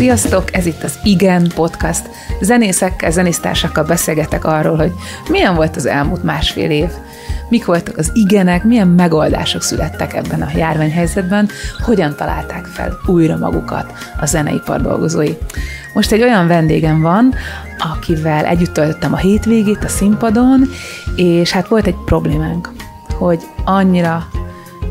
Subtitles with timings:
[0.00, 2.10] Sziasztok, ez itt az Igen Podcast.
[2.40, 4.92] Zenészekkel, zenésztársakkal beszélgetek arról, hogy
[5.28, 6.88] milyen volt az elmúlt másfél év,
[7.48, 11.48] mik voltak az igenek, milyen megoldások születtek ebben a járványhelyzetben,
[11.84, 15.32] hogyan találták fel újra magukat a zeneipar dolgozói.
[15.94, 17.34] Most egy olyan vendégem van,
[17.78, 20.68] akivel együtt töltöttem a hétvégét a színpadon,
[21.16, 22.72] és hát volt egy problémánk,
[23.18, 24.28] hogy annyira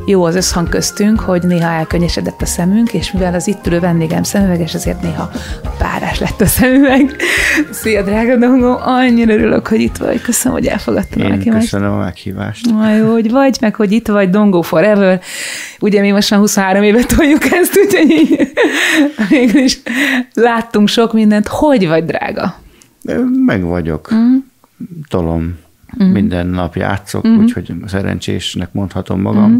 [0.06, 4.24] jó az összhang köztünk, hogy néha elkönnyesedett a szemünk, és mivel az itt ülő vendégem
[4.24, 5.32] szemüveges, ezért néha
[5.78, 7.16] párás lett a szemüveg.
[7.72, 10.22] Szia, drága Dongó, annyira örülök, hogy itt vagy.
[10.22, 12.66] Köszönöm, hogy elfogadtad Én neki köszönöm a meghívást.
[12.66, 15.22] Na jó, hogy vagy, meg hogy itt vagy, Dongó forever.
[15.80, 18.52] Ugye mi most már 23 éve toljuk ezt, úgyhogy így,
[19.30, 19.80] mégis
[20.34, 21.48] láttunk sok mindent.
[21.48, 22.56] Hogy vagy, drága?
[23.46, 24.14] Meg vagyok.
[24.14, 24.36] Mm.
[25.10, 25.58] Tolom.
[26.04, 26.08] Mm.
[26.08, 27.40] Minden nap játszok, mm.
[27.40, 29.52] úgyhogy szerencsésnek mondhatom magam.
[29.52, 29.58] Mm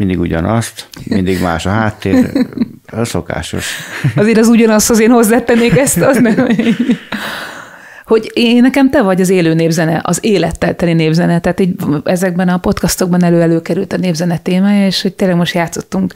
[0.00, 2.46] mindig ugyanazt, mindig más a háttér,
[2.86, 3.66] a szokásos.
[4.16, 6.34] Azért az ugyanaz, az én hozzátennék ezt, az nem.
[8.10, 12.48] Hogy én nekem te vagy az élő népzene, az élettel teli népzene, tehát így ezekben
[12.48, 16.14] a podcastokban elő került a népzene témája, és hogy tényleg most játszottunk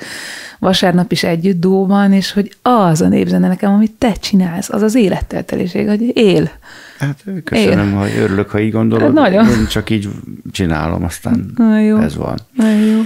[0.58, 4.94] vasárnap is együtt dóban, és hogy az a népzene nekem, amit te csinálsz, az az
[4.94, 6.50] élettel teliség, hogy él.
[6.98, 7.96] Hát köszönöm, él.
[7.96, 9.04] hogy örülök, ha így gondolod.
[9.04, 9.48] Hát nagyon.
[9.48, 10.08] Én csak így
[10.52, 11.98] csinálom, aztán Na jó.
[11.98, 12.38] ez van.
[12.52, 13.00] Na jó.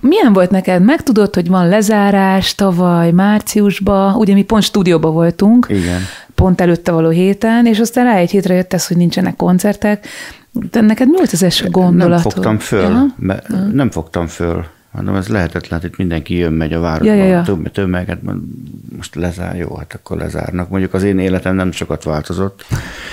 [0.00, 0.82] Milyen volt neked?
[0.82, 6.00] Megtudod, hogy van lezárás tavaly márciusban, ugye mi pont stúdióban voltunk, Igen.
[6.34, 10.06] pont előtte való héten, és aztán rá egy hétre jött ez, hogy nincsenek koncertek.
[10.70, 12.22] De neked mi volt az első gondolat?
[12.22, 13.04] Nem fogtam föl, ja?
[13.16, 13.56] mert ja.
[13.56, 14.64] nem fogtam föl.
[14.96, 17.42] Mondom, ez lehetetlen, hogy mindenki jön, megy a városba, ja, ja, ja.
[17.42, 18.18] több, tömeget,
[18.96, 20.68] most lezár, jó, hát akkor lezárnak.
[20.68, 22.66] Mondjuk az én életem nem sokat változott,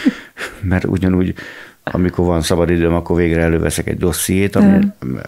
[0.69, 1.33] mert ugyanúgy
[1.83, 4.79] amikor van szabad időm, akkor végre előveszek egy dossziét, ami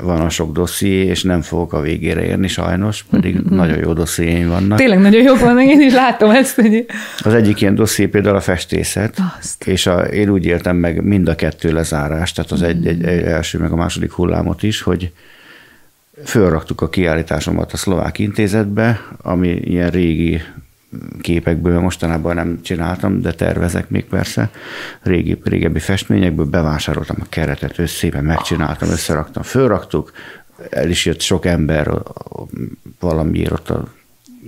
[0.01, 3.55] van a sok dosszié, és nem fogok a végére érni sajnos, pedig mm-hmm.
[3.55, 4.77] nagyon jó dossziéim vannak.
[4.77, 6.55] Tényleg nagyon jók vannak, én is látom ezt.
[6.55, 6.85] Hogy...
[7.23, 9.67] Az egyik ilyen dosszié például a festészet, Azt.
[9.67, 13.23] és a, én úgy éltem meg mind a kettő lezárást, tehát az egy, egy, egy
[13.23, 15.11] első, meg a második hullámot is, hogy
[16.23, 20.41] fölraktuk a kiállításomat a szlovák intézetbe, ami ilyen régi
[21.21, 24.49] képekből mostanában nem csináltam, de tervezek még persze.
[25.01, 30.11] Régi, régebbi festményekből bevásároltam a keretet, szépen megcsináltam, összeraktam, fölraktuk,
[30.69, 31.91] el is jött sok ember
[32.99, 33.83] valamiért ott a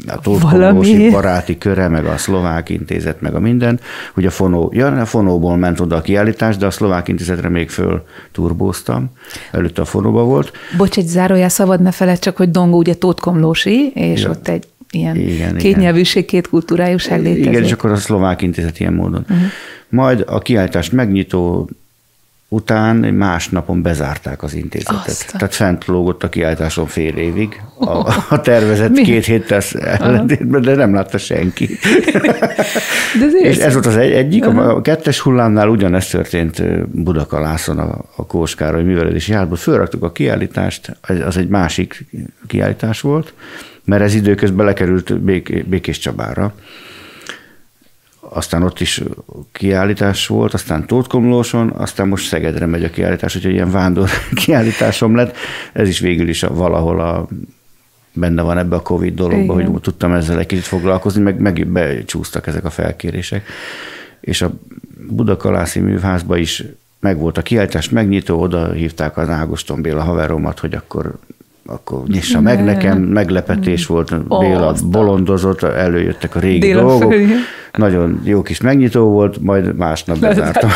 [0.07, 3.79] a Turkolósi baráti köre, meg a szlovák intézet, meg a minden.
[4.15, 7.69] Ugye a fonó, ja, a fonóból ment oda a kiállítás, de a szlovák intézetre még
[7.69, 9.09] föl turbóztam.
[9.51, 10.51] Előtte a fonóba volt.
[10.77, 14.29] Bocs, egy zárójá szabad ne feled, csak hogy Dongó ugye Tótkomlósi, és ja.
[14.29, 15.79] ott egy ilyen igen, két igen.
[15.79, 17.45] nyelvűség, két kultúrájúság létezik.
[17.45, 19.21] Igen, és akkor a szlovák intézet ilyen módon.
[19.21, 19.45] Uh-huh.
[19.89, 21.69] Majd a kiállítást megnyitó
[22.49, 25.07] után másnapon bezárták az intézetet.
[25.07, 25.31] Azt.
[25.31, 27.61] Tehát fent lógott a kiállításon fél évig.
[27.79, 29.03] A, a tervezett Mi?
[29.03, 31.69] két héttel ellentétben, de nem látta senki.
[33.19, 34.45] De és ez volt az egy, egyik.
[34.45, 34.67] Uh-huh.
[34.67, 39.57] A kettes hullámnál ugyanezt történt Budakalászon a, a Kóskároly művelési házban.
[39.57, 42.05] Fölraktuk a kiállítást, az egy másik
[42.47, 43.33] kiállítás volt,
[43.87, 46.53] mert ez időközben lekerült Bék, Békés Csabára.
[48.19, 49.01] Aztán ott is
[49.51, 54.09] kiállítás volt, aztán Tótkomlóson, aztán most Szegedre megy a kiállítás, úgyhogy ilyen vándor
[54.45, 55.35] kiállításom lett.
[55.73, 57.27] Ez is végül is a, valahol a,
[58.13, 59.71] benne van ebbe a Covid dologba, Igen.
[59.71, 63.47] hogy tudtam ezzel egy kicsit foglalkozni, meg, meg becsúsztak ezek a felkérések.
[64.19, 64.51] És a
[65.09, 66.63] Budakalászi művházba is
[66.99, 71.19] meg volt a kiállítás megnyitó, oda hívták az Ágoston Béla haveromat, hogy akkor
[71.67, 77.13] akkor nyissa meg nekem, meglepetés volt, Béla bolondozott, előjöttek a régi Dél dolgok.
[77.77, 80.69] Nagyon jó kis megnyitó volt, majd másnap bezártam.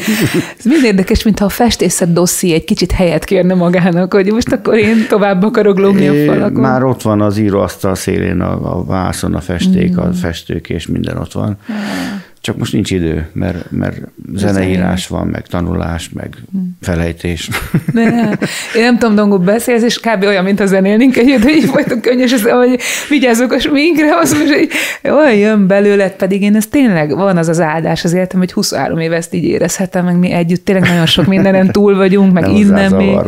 [0.58, 4.76] Ez mind érdekes, mintha a festészet dosszi egy kicsit helyet kérne magának, hogy most akkor
[4.76, 6.60] én tovább akarok lógni a falakon.
[6.60, 9.98] Már ott van az íróasztal szélén a, a vászon, a festék, mm.
[9.98, 11.56] a festők és minden ott van.
[11.68, 12.13] Ah.
[12.44, 13.96] Csak most nincs idő, mert, mert
[14.34, 16.36] zeneírás van, meg tanulás, meg
[16.80, 17.48] felejtés.
[17.92, 18.38] De,
[18.76, 20.22] én nem tudom, Dongó beszélsz, és kb.
[20.22, 24.54] olyan, mint a zenélnénk együtt, hogy így folytunk könnyes, hogy vigyázzuk a sminkre, az most,
[24.54, 24.70] hogy
[25.12, 28.98] olyan jön belőled, pedig én ez tényleg van az az áldás az életem, hogy 23
[28.98, 32.54] éve ezt így érezhetem, meg mi együtt tényleg nagyon sok mindenen túl vagyunk, meg nem
[32.54, 33.18] innen még.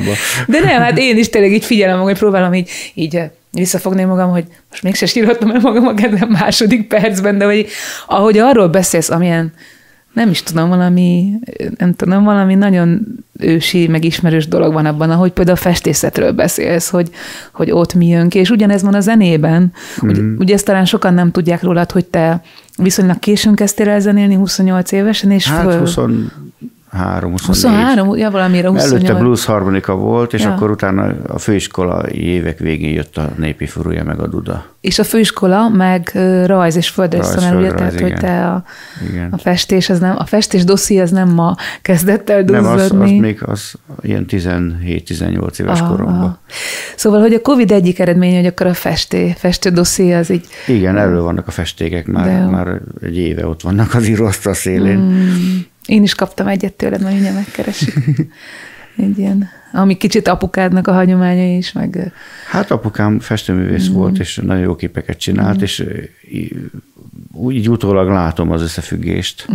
[0.47, 3.21] De nem, hát én is tényleg így figyelem, hogy próbálom így, így
[3.61, 7.67] visszafogni magam, hogy most mégse sírhatom el magam a kedvem második percben, de hogy
[8.07, 9.53] ahogy arról beszélsz, amilyen
[10.17, 11.33] nem is tudom, valami,
[11.79, 13.07] nem tudom, valami nagyon
[13.39, 17.11] ősi, meg ismerős dolog van abban, ahogy például a festészetről beszélsz, hogy,
[17.53, 19.73] hogy ott mi jön ki, és ugyanez van a zenében.
[20.05, 20.09] Mm.
[20.09, 22.43] Ugye, ugye ezt talán sokan nem tudják rólad, hogy te
[22.77, 26.07] viszonylag későn kezdtél el zenélni, 28 évesen, és hát föl...
[26.97, 27.75] 23, 24.
[27.85, 28.93] 23, ja valamire 28.
[28.93, 30.53] Előtte blues harmonika volt, és Ja.
[30.53, 34.65] akkor utána a főiskolai évek végén jött a népi furúja meg a duda.
[34.81, 36.11] És a főiskola, meg
[36.47, 38.19] rajz és földrajz Rajz, ugye, tehát, hogy igen.
[38.19, 38.65] te a,
[39.11, 39.29] Igen.
[39.33, 42.89] a festés, az nem, a festés dosszi az nem ma kezdett el Nem, az, az
[42.89, 43.19] duzzadni.
[43.19, 43.73] még az
[44.03, 46.15] ilyen 17-18 éves Aha, koromban.
[46.21, 46.39] aha.
[46.97, 50.97] Szóval, hogy a Covid egyik eredménye, hogy akkor a festé, festő dosszi az így Igen,
[50.99, 52.49] elő vannak a festékek, De már, jó.
[52.51, 54.99] már egy éve ott vannak az íróasztal szélén.
[54.99, 55.56] Mm,
[55.87, 57.95] én is kaptam egyet tőled, majd mindjárt megkeresik.
[58.97, 62.13] Egy ilyen, ami kicsit apukádnak a hagyományai is, meg
[62.51, 65.99] Hát apukám festőművész volt, és nagyon jó képeket csinált, és ö,
[66.31, 66.55] í-
[67.33, 69.47] úgy utólag látom az összefüggést.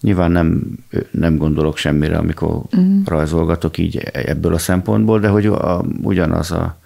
[0.00, 0.78] Nyilván nem,
[1.10, 2.62] nem gondolok semmire, amikor
[3.04, 6.78] rajzolgatok így ebből a szempontból, de hogy a, ugyanaz a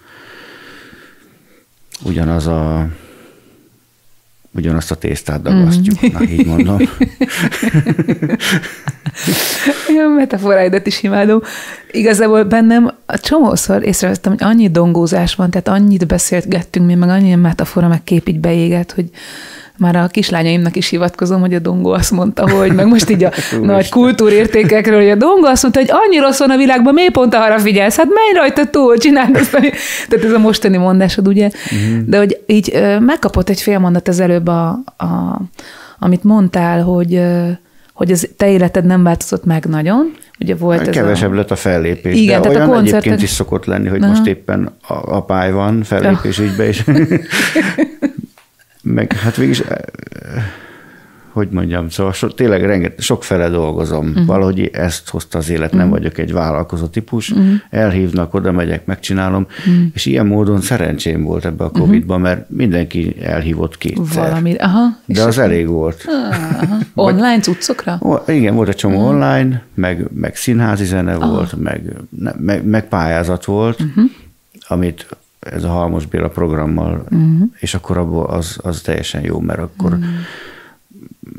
[2.03, 2.89] ugyanaz a
[4.55, 6.77] ugyanazt a tésztát dagasztjuk, na így mondom.
[9.89, 11.41] Ilyen metaforáidat is imádom.
[11.91, 17.35] Igazából bennem a csomószor észrevettem, hogy annyi dongózás van, tehát annyit beszélgettünk mi, meg annyi
[17.35, 19.11] metafora, meg kép így beégett, hogy
[19.79, 23.31] már a kislányaimnak is hivatkozom, hogy a dongó azt mondta, hogy meg most így a
[23.63, 27.35] nagy kultúrértékekről, hogy a dongó azt mondta, hogy annyi rossz van a világban, miért pont
[27.35, 27.97] arra figyelsz?
[27.97, 29.71] Hát menj rajta túl, csináld azt, ami...
[30.09, 31.45] Tehát ez a mostani mondásod, ugye?
[31.45, 32.05] Uh-huh.
[32.07, 35.41] De hogy így megkapott egy fél mondat az előbb, a, a,
[35.99, 37.21] amit mondtál, hogy
[37.99, 40.15] hogy az te életed nem változott meg nagyon.
[40.41, 41.35] Ugye volt ez Kevesebb a...
[41.35, 44.11] lett a fellépés, Igen, de tehát a olyan koncerten- egyébként is szokott lenni, hogy Aha.
[44.11, 46.85] most éppen a, a pály van fellépés ügybe, és
[48.95, 49.65] meg hát végig
[51.39, 54.05] hogy mondjam, szóval so, tényleg renget, sok fele dolgozom.
[54.05, 54.11] Mhm.
[54.11, 54.27] Uh-huh.
[54.27, 57.31] Valahogy ezt hozta az élet, nem vagyok egy vállalkozó típus.
[57.31, 57.41] Mhm.
[57.41, 57.55] Uh-huh.
[57.71, 59.75] Elhívnak, oda megyek, megcsinálom, uh-huh.
[59.95, 64.29] és ilyen módon szerencsém volt ebbe a Covid-ban, mert mindenki elhívott kétszer.
[64.29, 64.99] Valami, aha.
[65.05, 66.05] De az elég volt.
[66.31, 66.77] aha.
[67.09, 68.01] Online cuccokra?
[68.27, 69.05] Igen, volt egy csomó Mhm.
[69.05, 69.21] uh-huh.
[69.23, 71.31] online, meg, meg színházi zene uh-huh.
[71.33, 71.93] volt, meg,
[72.39, 73.89] meg, meg pályázat volt, Mhm.
[73.89, 74.11] uh-huh.
[74.69, 75.07] amit
[75.53, 77.49] ez a Halmos Béla programmal, uh-huh.
[77.59, 80.09] és akkor abból az, az teljesen jó, mert akkor uh-huh.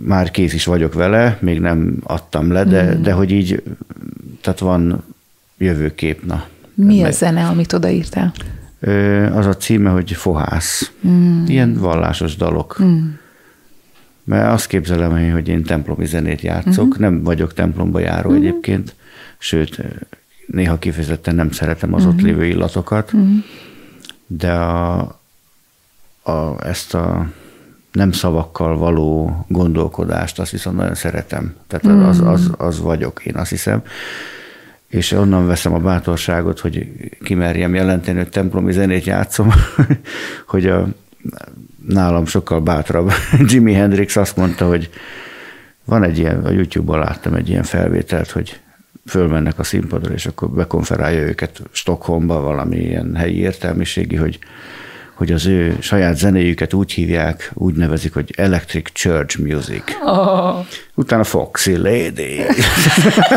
[0.06, 3.02] már kész is vagyok vele, még nem adtam le, de, uh-huh.
[3.02, 3.64] de hogy így,
[4.42, 5.04] tehát van
[5.58, 6.46] jövőkép, na.
[6.74, 8.34] Mi a Meg- zene, amit odaírtál?
[9.34, 10.92] Az a címe, hogy Fohász.
[11.08, 11.46] Mm.
[11.46, 12.84] Ilyen vallásos dalok.
[12.84, 13.08] Mm.
[14.24, 16.86] Mert azt képzelem én, hogy én templomi zenét játszok.
[16.86, 17.00] Mm-hmm.
[17.00, 18.40] Nem vagyok templomba járó mm-hmm.
[18.40, 18.96] egyébként,
[19.38, 19.82] sőt,
[20.46, 22.12] néha kifejezetten nem szeretem az mm-hmm.
[22.12, 23.38] ott lévő illatokat, mm-hmm.
[24.32, 24.98] De a,
[26.24, 27.28] a, ezt a
[27.92, 31.56] nem szavakkal való gondolkodást, azt viszont nagyon szeretem.
[31.68, 33.84] Tehát az, az, az vagyok, én azt hiszem.
[34.88, 36.88] És onnan veszem a bátorságot, hogy
[37.24, 39.50] kimerjem jelenteni, hogy templomi zenét játszom,
[40.48, 40.88] hogy a,
[41.88, 43.12] nálam sokkal bátrabb.
[43.52, 44.90] Jimi Hendrix azt mondta, hogy
[45.86, 48.60] van egy ilyen, a YouTube-on láttam egy ilyen felvételt, hogy
[49.10, 54.40] fölmennek a színpadra, és akkor bekonferálja őket Stockholmba valami ilyen helyi értelmiségi, hogy
[55.20, 59.84] hogy az ő saját zenéjüket úgy hívják, úgy nevezik, hogy Electric Church Music.
[60.06, 60.66] Oh.
[61.00, 62.42] Utána Foxy Lady.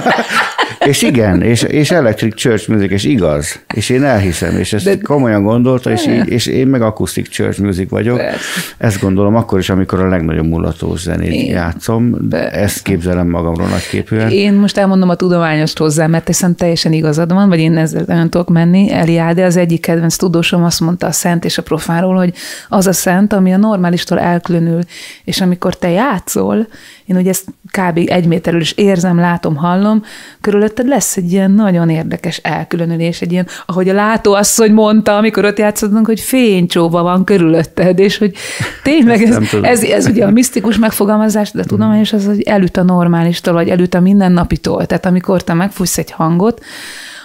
[0.91, 3.61] és igen, és, és Electric Church Music, és igaz.
[3.75, 5.00] És én elhiszem, és ezt De- De...
[5.03, 8.17] komolyan gondolta, és, így, és én meg Acoustic Church Music vagyok.
[8.17, 8.38] Persze.
[8.79, 12.29] Ezt gondolom akkor is, amikor a legnagyobb mulatós zenét Én- játszom.
[12.29, 12.50] Persze.
[12.50, 14.31] Ezt képzelem magamról nagyképűen.
[14.31, 18.31] Én most elmondom a tudományost hozzá, mert hiszen teljesen igazad van, vagy én ezzel nagyon
[18.31, 18.93] tudok menni.
[18.93, 22.32] Eliade, az egyik kedvenc tudósom azt mondta a szent és a profánról, hogy
[22.69, 24.81] az a szent, ami a normálistól elkülönül,
[25.25, 26.67] és amikor te játszol,
[27.05, 28.01] én ugye ezt kb.
[28.06, 30.05] egy méterről is érzem, látom, hallom,
[30.41, 35.59] körülötted lesz egy ilyen nagyon érdekes elkülönülés, egy ilyen, ahogy a látóasszony mondta, amikor ott
[35.59, 38.35] játszottunk, hogy fénycsóba van körülötted, és hogy
[38.82, 39.65] tényleg ez, tudom.
[39.65, 43.69] ez, ez ugye a misztikus megfogalmazás, de a tudományos az, hogy elüt a normálistól, vagy
[43.69, 44.87] elüt a mindennapitól.
[44.87, 46.61] Tehát amikor te megfújsz egy hangot,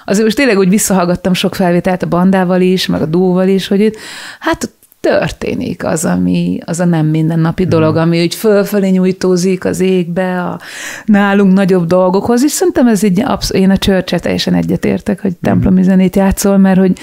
[0.05, 3.79] azért most tényleg úgy visszahallgattam sok felvételt a bandával is, meg a dúval is, hogy
[3.79, 3.97] itt,
[4.39, 4.69] hát
[5.09, 10.59] történik az, ami, az a nem mindennapi dolog, ami úgy fölfelé nyújtózik az égbe, a
[11.05, 15.83] nálunk nagyobb dolgokhoz, és szerintem ez így, absz- én a csörcse teljesen egyetértek, hogy templomi
[15.83, 16.93] zenét játszol, mert hogy,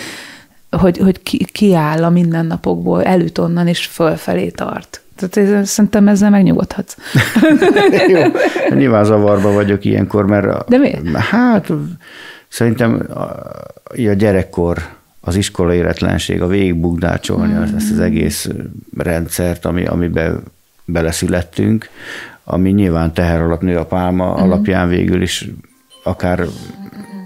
[0.70, 5.00] hogy, hogy ki, kiáll a mindennapokból, elüt onnan, és fölfelé tart.
[5.16, 6.96] Tehát ez, szerintem ezzel megnyugodhatsz.
[8.08, 8.20] Jó,
[8.78, 11.16] nyilván zavarba vagyok ilyenkor, mert a- De miért?
[11.16, 11.72] hát
[12.48, 13.20] szerintem a,
[14.10, 14.78] a gyerekkor,
[15.24, 17.76] az iskola életlenség, a végigbugdácsolni mm.
[17.76, 18.48] ezt az egész
[18.96, 20.42] rendszert, ami, amiben
[20.84, 21.88] beleszülettünk,
[22.44, 24.42] ami nyilván teher alatt nő a pálma mm.
[24.42, 25.48] alapján végül is
[26.02, 26.46] akár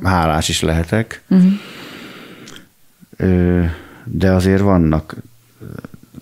[0.02, 1.22] hálás is lehetek.
[1.34, 1.48] Mm.
[4.04, 5.16] De azért vannak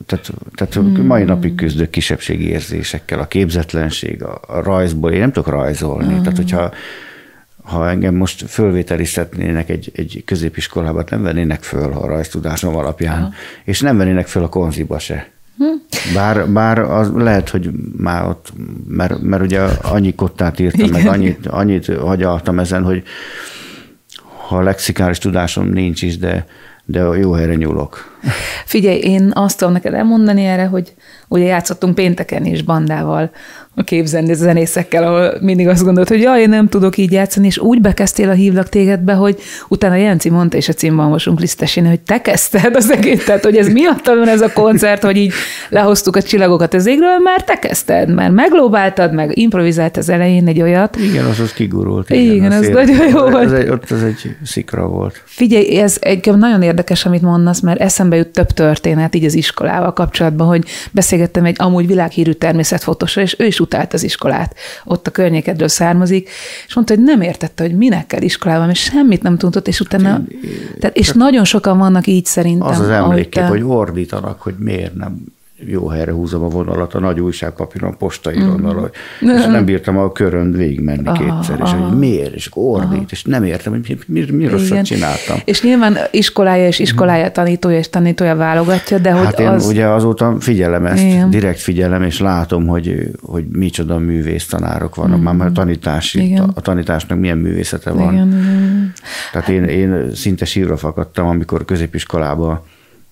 [0.07, 1.07] tehát, tehát mm.
[1.07, 6.15] mai napig küzdök kisebbségi érzésekkel, a képzetlenség, a, a rajzból, én nem tudok rajzolni.
[6.15, 6.23] Mm.
[6.23, 6.71] Tehát, hogyha
[7.67, 13.33] ha engem most fölvételiztetnének egy, egy középiskolába, nem vennének föl a rajztudásom alapján, Aha.
[13.65, 15.29] és nem vennének föl a konziba se.
[15.59, 15.65] Hm.
[16.15, 18.53] Bár, bár az lehet, hogy már ott,
[18.89, 21.03] mert, mert ugye annyi kottát írtam, Igen.
[21.03, 23.03] meg annyit, annyit hagyaltam ezen, hogy
[24.49, 26.47] ha lexikális tudásom nincs is, de,
[26.85, 28.19] de jó helyre nyúlok.
[28.65, 30.95] Figyelj, én azt tudom neked elmondani erre, hogy
[31.29, 33.31] ugye játszottunk pénteken is bandával,
[33.79, 37.59] a képzenni zenészekkel, ahol mindig azt gondolt, hogy jaj, én nem tudok így játszani, és
[37.59, 42.21] úgy bekezdtél a hívlak tégedbe, hogy utána Jenci mondta is a címbalmosunk lisztesén, hogy te
[42.21, 45.33] kezdted az egész, tehát hogy ez miatt van ez a koncert, hogy így
[45.69, 50.61] lehoztuk a csillagokat az égről, mert te kezdted, mert meglóbáltad, meg improvizált az elején egy
[50.63, 50.97] olyat.
[50.97, 52.11] Igen, az az kigurult.
[52.11, 53.45] Igen, igen az, az nagyon jó volt.
[53.45, 55.23] Ez egy, ott az egy szikra volt.
[55.25, 59.93] Figyelj, ez egy nagyon érdekes, amit mondasz, mert eszembe jut több történet így az iskolával
[59.93, 64.55] kapcsolatban, hogy beszélgettem egy amúgy világhírű természetfotósra, és ő is utált az iskolát,
[64.85, 66.29] ott a környékedről származik,
[66.67, 70.09] és mondta, hogy nem értette, hogy minek kell iskolában, mert semmit nem tudott, és utána,
[70.09, 70.21] hát
[70.81, 72.69] tehát, és nagyon sokan vannak így szerintem.
[72.69, 73.47] Az az emlékép, te...
[73.47, 75.25] hogy ordítanak, hogy miért nem
[75.65, 78.91] jó helyre húzom a vonalat a nagy újságpapíron, postaironnal,
[79.25, 79.29] mm.
[79.29, 81.87] és nem bírtam a körön végigmenni aha, kétszer, és aha.
[81.87, 83.05] hogy miért, és ordít, aha.
[83.11, 84.85] és nem értem, hogy mi, mi, mi rosszat Igen.
[84.85, 85.37] csináltam.
[85.45, 89.67] És nyilván iskolája és iskolája tanítója és tanítója válogatja, de hogy hát én az...
[89.67, 91.31] ugye azóta figyelem ezt, Igen.
[91.31, 95.23] direkt figyelem, és látom, hogy, hogy micsoda művész tanárok vannak, mm.
[95.23, 96.51] már a tanítási, Igen.
[96.55, 98.13] a tanításnak milyen művészete van.
[98.13, 98.29] Igen.
[98.29, 98.93] Igen.
[99.33, 102.61] Tehát én, én szinte sírva fakadtam, amikor középiskolában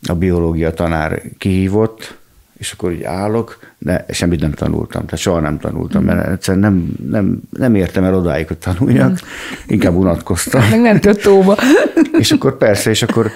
[0.08, 2.16] a biológia tanár kihívott,
[2.64, 6.94] és akkor így állok, de semmit nem tanultam, tehát soha nem tanultam, mert egyszerűen nem,
[7.10, 9.18] nem, nem értem el odáig, hogy tanuljak,
[9.66, 10.68] inkább unatkoztam.
[10.70, 11.56] Meg nem tört tóba.
[12.18, 13.30] és akkor persze, és akkor,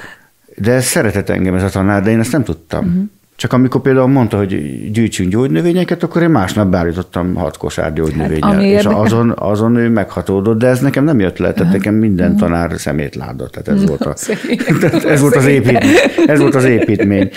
[0.57, 2.87] de szeretett engem ez a tanár, de én ezt nem tudtam.
[2.87, 3.03] Uh-huh.
[3.38, 4.49] Csak amikor például mondta, hogy
[4.90, 8.52] gyűjtsünk gyógynövényeket, akkor én másnap beállítottam hat kosár gyógynövényel.
[8.52, 12.37] Hát, és azon, azon ő meghatódott, de ez nekem nem jött le, tehát nekem minden
[12.37, 14.14] tanár szemétláda, tehát ez volt, a,
[15.09, 15.95] ez, volt az építmény,
[16.26, 17.30] ez volt az építmény.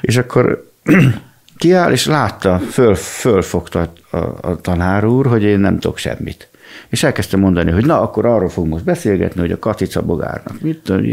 [0.00, 0.70] és akkor
[1.58, 6.49] kiáll, és látta, föl, fölfogta a, a tanár úr, hogy én nem tudok semmit.
[6.90, 10.78] És elkezdtem mondani, hogy na, akkor arról fogunk most beszélgetni, hogy a Katica bogárnak mit
[10.78, 11.04] tudom,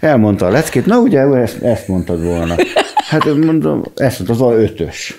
[0.00, 2.54] elmondta a leckét, na ugye ezt, ezt mondtad volna.
[3.08, 5.18] Hát mondom, ezt mondta, az ötös.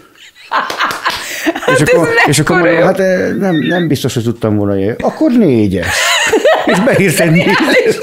[1.65, 5.32] Hát és akkor, és akkor hát eh, nem, nem biztos, hogy tudtam volna, hogy akkor
[5.32, 5.98] négyes.
[6.65, 7.98] És beírt egy négyes.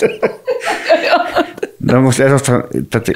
[1.93, 3.11] De most ez aztán, tehát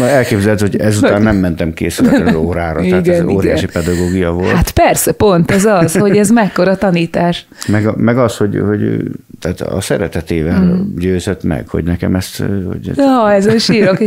[0.00, 3.82] elképzelhető, hogy ezután nem mentem készületlen órára, igen, tehát ez óriási igen.
[3.82, 4.50] pedagógia volt.
[4.50, 7.46] Hát persze, pont ez az, hogy ez mekkora tanítás.
[7.68, 9.02] Meg, meg az, hogy, hogy
[9.40, 10.96] tehát a szeretetével mm.
[10.98, 12.42] győzött meg, hogy nekem ezt...
[12.66, 12.96] Hogy ez...
[12.96, 13.98] Ja, ez a sírok.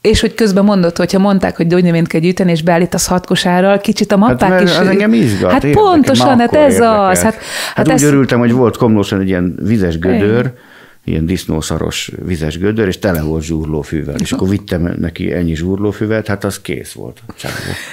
[0.00, 4.12] És hogy közben mondott, hogyha mondták, hogy gyógynövényt kell gyűjteni, és beállítasz hat kosárral, kicsit
[4.12, 4.78] a mappák hát, is...
[4.78, 7.10] Az engem izgat, Hát érdekel, pontosan, hát ez érdekelt.
[7.10, 7.22] az.
[7.22, 7.42] Hát, hát,
[7.74, 8.02] hát úgy ez...
[8.02, 10.52] örültem, hogy volt Komlósan egy ilyen vizes gödör, Én
[11.04, 14.14] ilyen disznószaros vizes gödör, és tele volt zsúrlófűvel.
[14.18, 17.22] És akkor vittem neki ennyi zsúrlófűvet, hát az kész volt.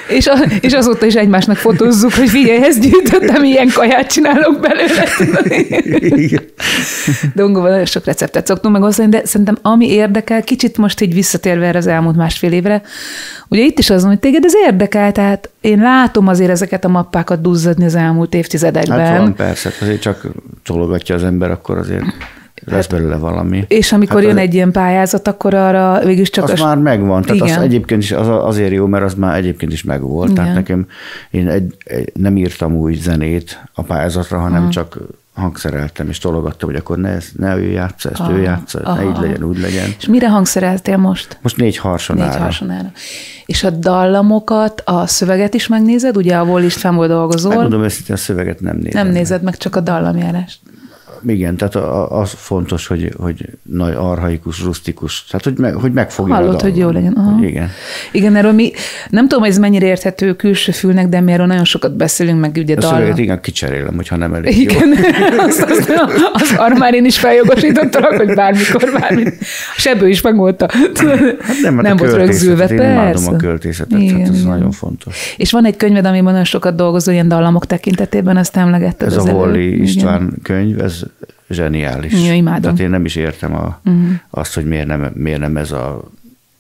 [0.09, 5.03] És, a, és azóta is egymásnak fotózzuk, hogy figyelj, ezt gyűjtöttem, ilyen kaját csinálok belőle.
[7.35, 11.87] Dongóval sok receptet szoktunk megosztani, de szerintem ami érdekel, kicsit most így visszatérve erre az
[11.87, 12.81] elmúlt másfél évre,
[13.47, 17.41] ugye itt is az, hogy téged ez érdekel, tehát én látom azért ezeket a mappákat
[17.41, 18.99] duzzadni az elmúlt évtizedekben.
[18.99, 20.27] Hát van, persze, azért csak
[20.63, 22.03] csologatja az ember, akkor azért
[22.65, 23.65] lesz hát, belőle valami.
[23.67, 26.43] És amikor hát jön az, egy ilyen pályázat, akkor arra végülis csak...
[26.43, 27.57] Az, az már megvan, tehát igen.
[27.57, 30.29] az egyébként is az azért jó, mert az már egyébként is megvolt.
[30.29, 30.43] Igen.
[30.43, 30.87] Tehát nekem,
[31.29, 34.71] én egy, egy, nem írtam új zenét a pályázatra, hanem aha.
[34.71, 34.97] csak
[35.39, 38.95] hangszereltem, és tologattam, hogy akkor ne, ne ő játsza, ezt aha, ő játsza, aha.
[38.95, 39.89] ne így legyen, úgy legyen.
[39.97, 41.37] És mire hangszereltél most?
[41.41, 42.31] Most négy harsonára.
[42.31, 42.91] Négy harsonára.
[43.45, 46.17] És a dallamokat, a szöveget is megnézed?
[46.17, 47.49] Ugye, ahol is fenn dolgozol.
[47.49, 49.03] Megmondom őszintén, a szöveget nem nézem.
[49.03, 50.59] Nem nézed meg, csak a dallamjárást
[51.27, 51.75] igen, tehát
[52.09, 56.77] az fontos, hogy, hogy nagy arhaikus, rustikus, tehát hogy, meg, hogy megfogja Hallott, a hogy
[56.77, 57.13] jó legyen.
[57.13, 57.31] Aha.
[57.31, 57.69] Hogy igen.
[58.11, 58.71] Igen, erről mi,
[59.09, 62.55] nem tudom, hogy ez mennyire érthető külső fülnek, de mi erről nagyon sokat beszélünk, meg
[62.55, 65.39] ugye a szöveget igen, kicserélem, hogyha nem elég Igen, jó.
[65.47, 65.91] azt, azt,
[66.33, 69.37] az arra már én is feljogosítottalak, hogy bármikor, bármit.
[69.75, 70.67] A sebő is megmondta.
[70.71, 71.03] Hát
[71.61, 73.29] nem, hát nem volt rögzülve, persze.
[73.29, 74.47] a költészetet, igen, hát ez igen.
[74.47, 75.35] nagyon fontos.
[75.37, 79.07] És van egy könyved, amiben nagyon sokat dolgozol ilyen dallamok tekintetében, azt emlegetted.
[79.07, 81.01] Ez a Holly István könyv, ez
[81.49, 82.25] zseniális.
[82.25, 82.61] Ja, imádom.
[82.61, 84.09] Tehát én nem is értem a, uh-huh.
[84.29, 86.03] azt, hogy miért nem, miért nem ez a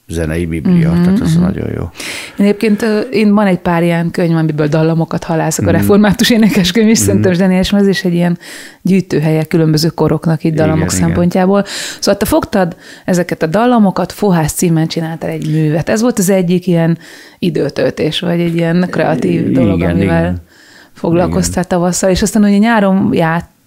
[0.07, 1.43] zenei biblia, uh-huh, tehát ez uh-huh.
[1.43, 1.89] nagyon jó.
[2.37, 5.77] Én egyébként én van egy pár ilyen könyv, amiből dallamokat halászok, uh-huh.
[5.77, 7.07] a református énekeskönyv is uh-huh.
[7.07, 8.37] szerintem zseniális, mert ez is egy ilyen
[8.81, 11.59] gyűjtőhelye különböző koroknak itt dallamok igen, szempontjából.
[11.59, 11.71] Igen.
[11.99, 15.89] Szóval te fogtad ezeket a dallamokat, Fohász címen csináltál egy művet.
[15.89, 16.97] Ez volt az egyik ilyen
[17.39, 20.47] időtöltés, vagy egy ilyen kreatív dolog, igen, amivel igen
[20.93, 21.79] foglalkoztál Igen.
[21.79, 23.13] tavasszal, és aztán ugye nyáron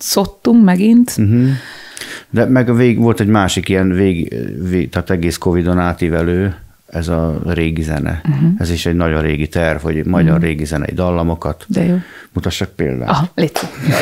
[0.03, 1.15] játszottunk megint.
[1.19, 1.49] Uh-huh.
[2.31, 4.35] De meg a vég, volt egy másik ilyen vég,
[4.69, 6.55] vég tehát egész Covid-on átívelő,
[6.87, 8.21] ez a régi zene.
[8.29, 8.51] Uh-huh.
[8.59, 10.45] Ez is egy nagyon régi terv, hogy magyar uh-huh.
[10.45, 11.65] régi zenei dallamokat.
[11.69, 11.97] De jó.
[12.33, 13.09] Mutassak példát.
[13.09, 13.53] Aha, légy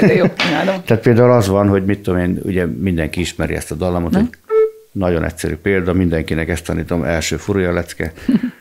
[0.00, 0.26] de jó,
[0.86, 4.28] Tehát például az van, hogy mit tudom én, ugye mindenki ismeri ezt a dallamot, hogy
[4.92, 8.12] nagyon egyszerű példa, mindenkinek ezt tanítom, első furúja lecke.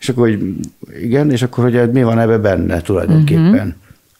[0.00, 0.38] És akkor, hogy
[1.02, 3.76] igen, és akkor, hogy mi van ebbe benne tulajdonképpen.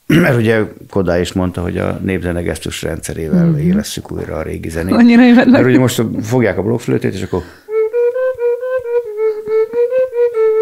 [0.06, 0.22] Uh-huh.
[0.22, 3.66] Mert ugye Kodály is mondta, hogy a népzene gesztus rendszerével uh-huh.
[3.66, 4.94] élesszük újra a régi zenét.
[4.94, 7.42] Annyira Mert ugye most fogják a blokkflötét, és akkor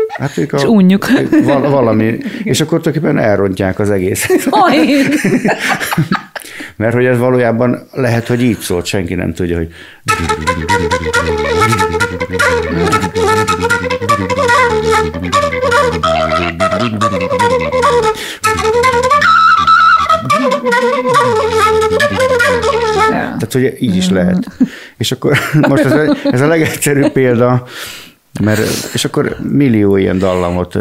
[0.08, 1.06] Hát ők a, és unjuk.
[1.44, 4.48] Val- valami, és akkor tulajdonképpen elrontják az egészet.
[6.76, 9.68] Mert hogy ez valójában lehet, hogy így szólt, senki nem tudja, hogy
[23.38, 24.46] Tehát, hogy így is lehet.
[24.96, 25.38] És akkor
[25.68, 27.66] most ez a, ez a legegyszerűbb példa,
[28.40, 28.60] mert,
[28.94, 30.78] és akkor millió ilyen dallamot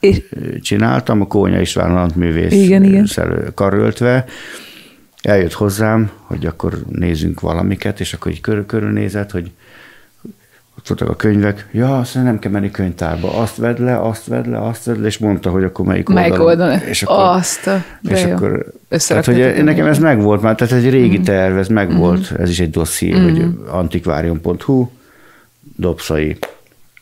[0.00, 0.22] és...
[0.60, 3.08] csináltam, a Kónya István művész igen, igen.
[3.54, 4.24] karöltve,
[5.28, 9.50] eljött hozzám, hogy akkor nézzünk valamiket, és akkor így körül, körülnézett, hogy
[10.78, 14.50] ott voltak a könyvek, ja, azt nem kell menni könyvtárba, azt vedd le, azt vedd
[14.50, 16.30] le, azt vedd le, és mondta, hogy akkor melyik oldalon.
[16.30, 18.30] Melyik oldalon, és akkor, azt a, és jó.
[18.30, 21.22] akkor tehát, hogy nekem ez megvolt már, tehát egy régi mm.
[21.22, 22.42] terv, ez megvolt, mm.
[22.42, 23.22] ez is egy dosszié, mm.
[23.22, 24.88] hogy antikvárium.hu,
[25.76, 26.36] dobszai,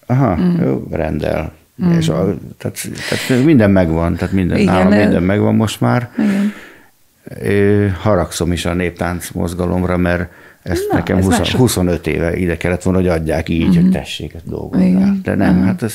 [0.06, 0.62] aha, mm.
[0.62, 1.52] jó, rendel.
[1.84, 1.90] Mm.
[1.90, 2.78] És a, tehát,
[3.08, 6.10] tehát minden megvan, tehát minden, Igen, nálam minden megvan most már.
[6.18, 6.52] Igen
[8.00, 10.30] haragszom is a néptánc mozgalomra, mert
[10.62, 13.82] ezt Na, nekem ez 20, 25 éve ide kellett volna, hogy adják így, uh-huh.
[13.82, 15.20] hogy tessék ezt dolgozni.
[15.22, 15.66] De nem, uh-huh.
[15.66, 15.94] hát ez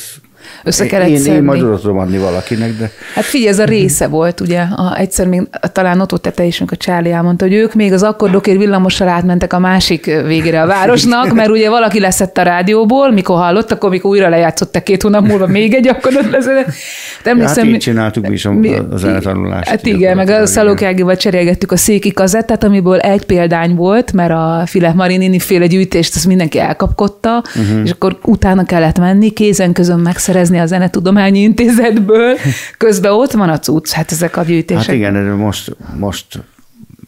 [0.64, 2.92] össze kellett én, én majd oda tudom adni valakinek, de...
[3.16, 6.62] Hát figyelj, ez a része volt, ugye, a, egyszer még talán ott ott te is,
[6.62, 11.34] a Csáli elmondta, hogy ők még az akkordokért villamossal átmentek a másik végére a városnak,
[11.34, 15.48] mert ugye valaki leszett a rádióból, mikor hallott, akkor mikor újra lejátszottak két hónap múlva
[15.48, 16.66] még egy akkordot leszett.
[17.24, 19.70] De emlékszem, ja, hát így csináltuk mi is a, mi, a zenetanulást.
[19.70, 24.64] Hát igen, meg a Szalókágival cserélgettük a széki kazettát, amiből egy példány volt, mert a
[24.66, 27.82] Filip Marinini féle gyűjtést azt mindenki elkapkodta, uh-huh.
[27.84, 32.38] és akkor utána kellett menni, kézen közön megszerezni beszerezni a Zenetudományi Intézetből,
[32.78, 34.86] közben ott van a cucc, hát ezek a gyűjtések.
[34.86, 36.40] Hát igen, most, most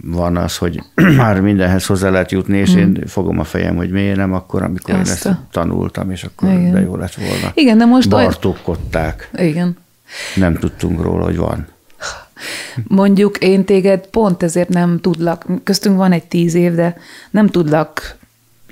[0.04, 0.80] van az, hogy
[1.18, 2.80] már mindenhez hozzá lehet jutni, és hmm.
[2.80, 5.40] én fogom a fejem, hogy miért nem akkor, amikor Azt én ezt a...
[5.52, 6.72] tanultam, és akkor igen.
[6.72, 7.52] de jó lett volna.
[7.54, 8.10] Igen, de most...
[8.10, 9.30] Bartókodták.
[9.36, 9.78] Igen.
[10.36, 11.68] Nem tudtunk róla, hogy van.
[12.88, 16.98] Mondjuk én téged pont ezért nem tudlak, köztünk van egy tíz év, de
[17.32, 18.18] nem tudlak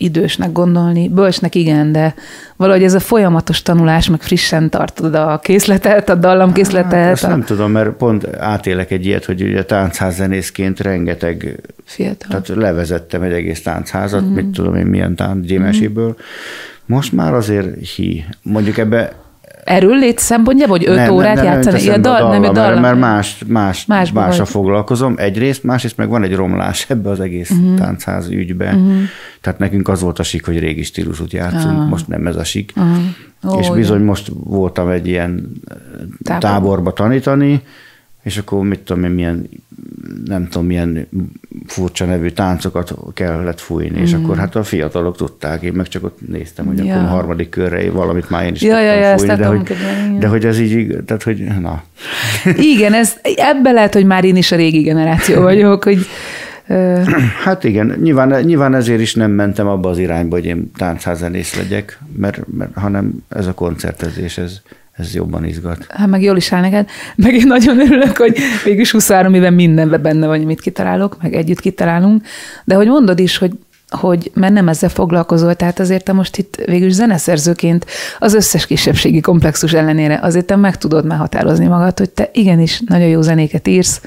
[0.03, 2.13] idősnek gondolni, bölcsnek igen, de
[2.55, 6.93] valahogy ez a folyamatos tanulás, meg frissen tartod a készletet, a dallamkészletet.
[6.93, 7.27] Hát, ezt a...
[7.27, 10.23] nem tudom, mert pont átélek egy ilyet, hogy ugye táncház
[10.77, 12.27] rengeteg, Fiatal.
[12.29, 14.33] tehát levezettem egy egész táncházat, mm.
[14.33, 16.09] mit tudom én, milyen tánc gyémeséből.
[16.09, 16.21] Mm.
[16.85, 18.25] Most már azért hi.
[18.41, 19.11] Mondjuk ebbe
[19.63, 21.85] Erről lét szempontja, vagy öt nem, órát nem, nem, játszani?
[21.85, 26.35] Nem, dal, nem, nem, dal, mert más, más, másra foglalkozom egyrészt, másrészt meg van egy
[26.35, 27.77] romlás ebbe az egész uh-huh.
[27.77, 28.65] táncház ügybe.
[28.65, 28.93] Uh-huh.
[29.41, 31.89] Tehát nekünk az volt a sik, hogy régi stílusút játszunk, uh-huh.
[31.89, 32.73] most nem ez a sik.
[32.75, 32.97] Uh-huh.
[33.43, 34.07] Oh, és bizony igen.
[34.07, 35.51] most voltam egy ilyen
[36.23, 36.41] Tábor.
[36.41, 37.61] táborba tanítani,
[38.21, 39.49] és akkor mit tudom én, milyen,
[40.25, 41.07] nem tudom, milyen
[41.67, 44.01] furcsa nevű táncokat kellett fújni, mm.
[44.01, 46.93] és akkor hát a fiatalok tudták, én meg csak ott néztem, hogy ja.
[46.93, 49.63] akkor a harmadik körre valamit már én is ja, ja, ja, fújni, de hogy,
[50.19, 51.83] de hogy ez így, tehát hogy na.
[52.55, 56.05] Igen, ez, ebbe lehet, hogy már én is a régi generáció vagyok, hogy
[57.43, 61.99] Hát igen, nyilván, nyilván ezért is nem mentem abba az irányba, hogy én táncházenész legyek,
[62.17, 64.61] mert, mert, hanem ez a koncertezés, ez,
[65.01, 65.85] ez jobban izgat.
[65.89, 66.89] Hát meg jól is áll neked.
[67.15, 71.59] Meg én nagyon örülök, hogy mégis 23 éven mindenben benne vagy, amit kitalálok, meg együtt
[71.59, 72.25] kitalálunk.
[72.63, 73.51] De hogy mondod is, hogy
[73.89, 77.85] hogy mert nem ezzel foglalkozol, tehát azért te most itt végül zeneszerzőként
[78.19, 82.81] az összes kisebbségi komplexus ellenére azért te meg tudod már határozni magad, hogy te igenis
[82.85, 84.01] nagyon jó zenéket írsz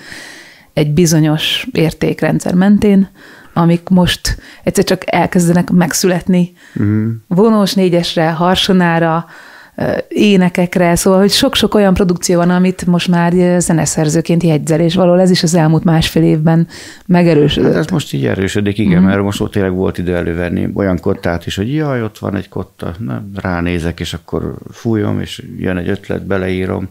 [0.72, 3.08] egy bizonyos értékrendszer mentén,
[3.52, 6.52] amik most egyszer csak elkezdenek megszületni.
[6.74, 7.06] Uh-huh.
[7.26, 9.26] Vonós négyesre, harsonára,
[10.08, 15.30] énekekre, szóval, hogy sok-sok olyan produkció van, amit most már zeneszerzőként jegyzel, és valahol ez
[15.30, 16.66] is az elmúlt másfél évben
[17.06, 17.72] megerősödött.
[17.72, 19.04] Hát ez most így erősödik, igen, mm.
[19.04, 22.48] mert most ott tényleg volt idő elővenni olyan kottát is, hogy jaj, ott van egy
[22.48, 26.88] kotta, na, ránézek, és akkor fújom, és jön egy ötlet, beleírom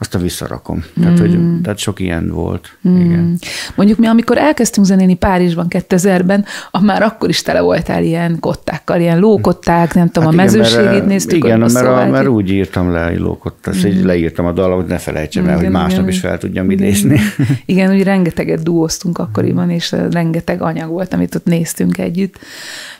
[0.00, 0.84] aztán visszarakom.
[1.00, 1.20] Tehát, mm.
[1.20, 2.76] hogy, tehát sok ilyen volt.
[2.88, 3.00] Mm.
[3.00, 3.38] Igen.
[3.74, 6.44] Mondjuk mi, amikor elkezdtünk zenélni Párizsban 2000-ben,
[6.80, 11.44] már akkor is tele voltál ilyen kottákkal, ilyen lókották, nem tudom, hát a mezőségét néztük.
[11.44, 13.86] Igen, mert, a, mert úgy írtam le, hogy lókottát, mm.
[13.86, 16.86] így leírtam a dalot, ne felejtsem el, hogy másnap igen, is fel tudjam igen.
[16.86, 17.20] idézni.
[17.66, 22.38] Igen, úgy rengeteget duóztunk akkoriban, és rengeteg anyag volt, amit ott néztünk együtt.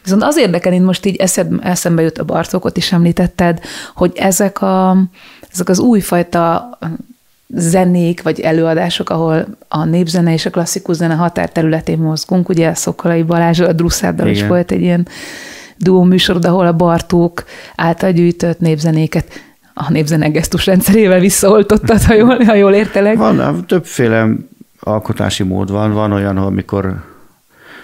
[0.02, 3.60] Viszont az érdekel, én most így eszed, eszembe jut a Bartókot is említetted,
[3.94, 4.96] hogy ezek a
[5.52, 6.78] ezek az újfajta
[7.54, 12.48] zenék vagy előadások, ahol a népzene és a klasszikus zene határterületén mozgunk.
[12.48, 15.08] Ugye Szokolai Balázs, a Drusszáddal is volt egy ilyen
[15.80, 17.44] duó műsor, ahol a Bartók
[17.76, 19.32] által gyűjtött népzenéket
[19.74, 23.16] a népzene gesztus rendszerével visszaoltottad, ha jól, ha jól értelek.
[23.16, 24.28] Van, többféle
[24.80, 25.92] alkotási mód van.
[25.92, 27.04] Van olyan, amikor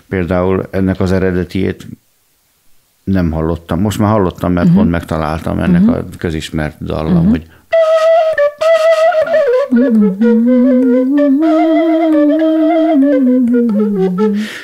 [0.08, 1.86] például ennek az eredetiét
[3.04, 3.80] nem hallottam.
[3.80, 4.80] Most már hallottam, mert uh-huh.
[4.80, 5.96] pont megtaláltam ennek uh-huh.
[5.96, 7.30] a közismert dallam, uh-huh.
[7.30, 7.46] hogy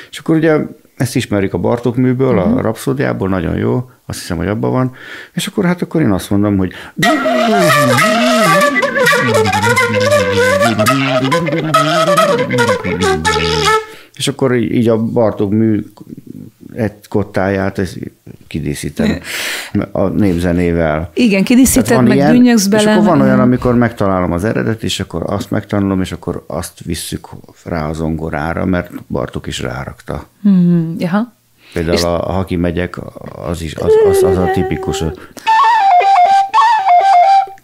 [0.09, 0.57] és akkor ugye
[0.95, 2.59] ezt ismerik a Bartók műből, a mhm.
[2.59, 4.95] rapszódiából, nagyon jó, azt hiszem, hogy abban van,
[5.33, 6.71] és akkor hát akkor én azt mondom, hogy
[14.17, 15.83] és akkor így a Bartók mű
[16.75, 17.97] egy kottáját ezt
[18.47, 19.19] kidíszítem
[19.91, 21.11] a népzenével.
[21.13, 22.81] Igen, kidíszíted, meg ilyen, dünnyögsz bele.
[22.81, 26.79] És akkor van olyan, amikor megtalálom az eredet, és akkor azt megtanulom, és akkor azt
[26.83, 27.27] visszük
[27.63, 30.25] rá a zongorára, mert Bartók is rárakta.
[30.41, 31.33] Hmm, jaha.
[31.73, 32.03] Például és...
[32.03, 32.95] a, ha kimegyek,
[33.47, 35.03] az is az, az, az a tipikus.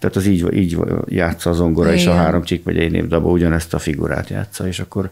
[0.00, 2.00] Tehát az így, így játsza a zongora, Igen.
[2.00, 5.10] és a három csík vagy egy népdaba ugyanezt a figurát játsza, és akkor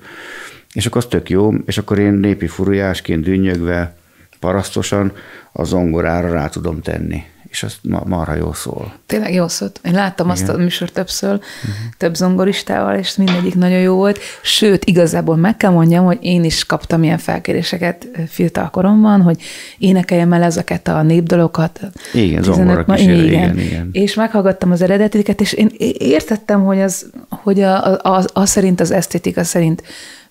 [0.72, 3.96] és akkor az tök jó, és akkor én népi furujásként dünnyögve,
[4.40, 5.12] parasztosan
[5.52, 8.92] a zongorára rá tudom tenni és azt ma, marha jól szól.
[9.06, 9.80] Tényleg jó szólt.
[9.84, 10.38] Én láttam Igen.
[10.38, 11.72] azt a műsort többször, uh-huh.
[11.96, 14.18] több zongoristával, és mindegyik nagyon jó volt.
[14.42, 19.42] Sőt, igazából meg kell mondjam, hogy én is kaptam ilyen felkéréseket fiatal koromban, hogy
[19.78, 21.80] énekeljem el ezeket a népdalokat.
[22.12, 23.30] Igen, zongora kísérő, igen.
[23.32, 23.88] igen, igen.
[23.92, 28.80] És meghallgattam az eredetiket, és én értettem, hogy az, hogy a, a, a, a szerint,
[28.80, 29.82] az esztétika szerint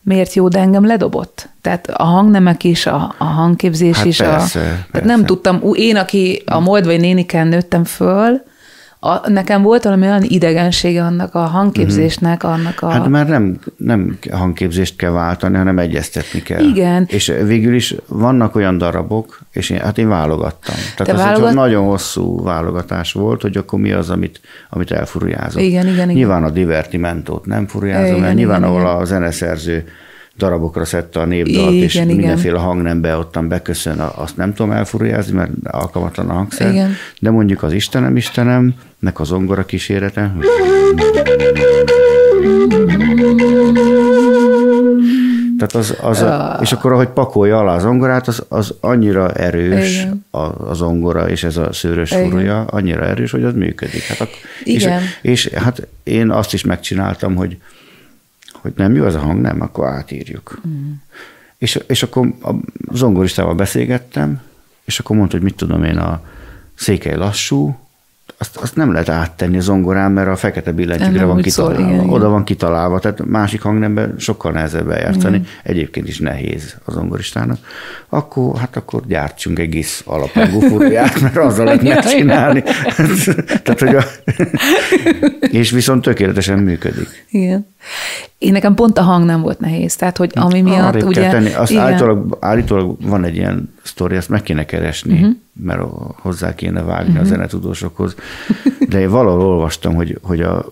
[0.07, 1.49] miért jó, de engem ledobott.
[1.61, 4.17] Tehát a hangnemek is, a, a hangképzés hát is.
[4.17, 4.87] Persze, a, persze.
[4.91, 8.43] Tehát nem tudtam, én, aki a Moldvai néniken nőttem föl,
[8.99, 12.89] a, nekem volt valami olyan idegensége annak a hangképzésnek, annak a...
[12.89, 16.63] Hát már nem, nem hangképzést kell váltani, hanem egyeztetni kell.
[16.63, 17.05] Igen.
[17.09, 20.75] És végül is vannak olyan darabok, és én, hát én válogattam.
[20.95, 21.53] Tehát ez válogat...
[21.53, 25.61] nagyon hosszú válogatás volt, hogy akkor mi az, amit, amit elfurujázok.
[25.61, 26.07] Igen, igen, igen.
[26.07, 28.95] Nyilván a divertimentót nem furujázom, igen, mert nyilván igen, ahol igen.
[28.95, 29.87] a zeneszerző
[30.37, 32.07] darabokra szedte a népdalt, igen, és igen.
[32.07, 36.93] mindenféle hangnembe ottan beköszön, azt nem tudom elfurjázni, mert alkalmatlan a hangszer, igen.
[37.19, 40.35] de mondjuk az Istenem, Istenem, nek az zongora kísérete.
[45.57, 50.07] Tehát az, az a, és akkor, ahogy pakolja alá az zongorát, az, az annyira erős
[50.31, 54.03] a, a zongora, és ez a szőrös furúja, annyira erős, hogy az működik.
[54.03, 54.29] Hát ak,
[54.63, 55.01] Igen.
[55.21, 57.57] És, és hát én azt is megcsináltam, hogy
[58.67, 60.61] hogy nem jó ez a hang, nem, akkor átírjuk.
[60.67, 60.91] Mm.
[61.57, 62.51] És, és akkor a
[62.91, 64.41] zongoristával beszélgettem,
[64.85, 66.21] és akkor mondta, hogy mit tudom én, a
[66.75, 67.75] székely lassú,
[68.37, 71.75] azt, azt nem lehet áttenni a zongorán, mert a fekete billentyűre van kitalálva.
[71.75, 75.35] Szól, igen, Oda van kitalálva, tehát másik hangnemben sokkal nehezebb eljátszani.
[75.35, 75.47] Igen.
[75.63, 77.57] Egyébként is nehéz a zongoristának.
[78.09, 82.63] Akkor, hát akkor gyártsunk egy gisz alapangú furuját, mert azzal lehet megcsinálni.
[83.63, 84.03] tehát, hogy a...
[85.59, 87.25] és viszont tökéletesen működik.
[87.29, 87.67] Igen.
[88.37, 91.29] Én nekem pont a hang nem volt nehéz, tehát hogy ami miatt Arrébb ugye...
[91.29, 91.53] Tenni.
[91.53, 95.35] Azt állítólag, állítólag van egy ilyen sztori, azt meg kéne keresni, uh-huh.
[95.53, 95.81] mert
[96.21, 97.25] hozzá kéne vágni uh-huh.
[97.25, 98.15] a zenetudósokhoz.
[98.89, 100.65] De én valahol olvastam, hogy, hogy a,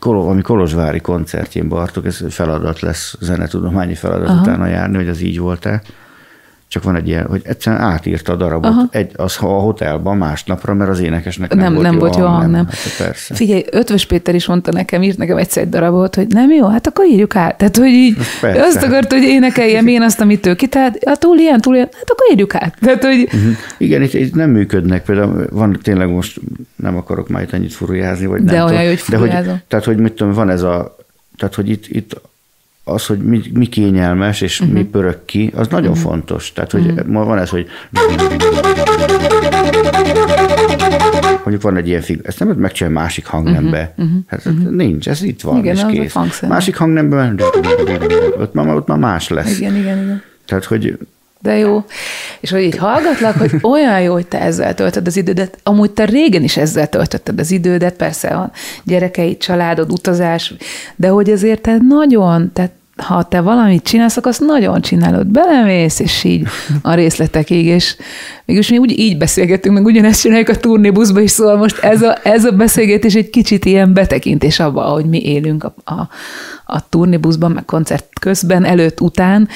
[0.00, 4.42] ami Kolozsvári koncertjén Bartok, ez feladat lesz, zenetudományi feladat uh-huh.
[4.42, 5.82] utána járni, hogy az így volt-e
[6.68, 8.86] csak van egy ilyen, hogy egyszerűen átírta a darabot Aha.
[8.90, 12.24] egy, az a hotelban másnapra, mert az énekesnek nem, nem volt nem jó volt jó
[12.24, 12.50] hang, nem.
[12.50, 12.66] nem.
[12.66, 13.34] Hát, persze.
[13.34, 16.86] Figyelj, Ötvös Péter is mondta nekem, írt nekem egyszer egy darabot, hogy nem jó, hát
[16.86, 17.58] akkor írjuk át.
[17.58, 18.62] Tehát, hogy így persze.
[18.62, 22.10] azt akart, hogy énekeljem én azt, amit ő kitált, hát túl ilyen, túl ilyen, hát
[22.10, 22.76] akkor írjuk át.
[22.80, 23.22] Tehát, hogy...
[23.22, 23.52] Uh-huh.
[23.78, 26.40] Igen, itt, itt, nem működnek, például van tényleg most,
[26.76, 29.84] nem akarok már itt ennyit furujázni, vagy de nem olyan, tudom, hogy de hogy, Tehát,
[29.84, 30.96] hogy mit tudom, van ez a,
[31.36, 32.20] tehát, hogy itt, itt
[32.88, 34.76] az, hogy mi, mi kényelmes, és uh-huh.
[34.76, 36.04] mi pörög ki, az nagyon uh-huh.
[36.04, 36.52] fontos.
[36.52, 37.06] Tehát, hogy uh-huh.
[37.06, 37.66] ma van ez, hogy
[41.42, 43.94] mondjuk van egy ilyen fig, ezt nem lehet megcsinálni másik hangnembe.
[43.96, 44.16] Uh-huh.
[44.26, 44.70] Hát uh-huh.
[44.70, 46.40] nincs, ez itt van, igen, és kész.
[46.40, 47.40] Másik hangnemben
[48.38, 49.58] ott már, ott már más lesz.
[49.58, 50.22] Igen, igen, igen.
[50.44, 50.98] Tehát, hogy
[51.40, 51.84] de jó.
[52.40, 55.58] És hogy így hallgatlak, hogy olyan jó, hogy te ezzel töltöd az idődet.
[55.62, 58.50] Amúgy te régen is ezzel töltötted az idődet, persze a
[58.84, 60.54] gyerekeid, családod, utazás,
[60.96, 65.98] de hogy azért te nagyon, tehát ha te valamit csinálsz, akkor azt nagyon csinálod, belemész,
[65.98, 66.46] és így
[66.82, 67.96] a részletekig, és
[68.44, 72.18] mégis mi úgy így beszélgetünk, meg ugyanezt csináljuk a turnébuszba is, szóval most ez a,
[72.22, 76.08] ez a beszélgetés egy kicsit ilyen betekintés abba, hogy mi élünk a, a,
[76.66, 79.48] a turnébuszban, meg koncert közben, előtt, után,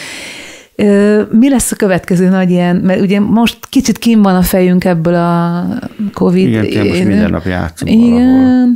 [1.30, 5.14] mi lesz a következő nagy ilyen, mert ugye most kicsit kim van a fejünk ebből
[5.14, 5.64] a
[6.12, 6.46] Covid.
[6.64, 8.10] Igen, most minden nap játszunk Igen.
[8.10, 8.72] Valahol.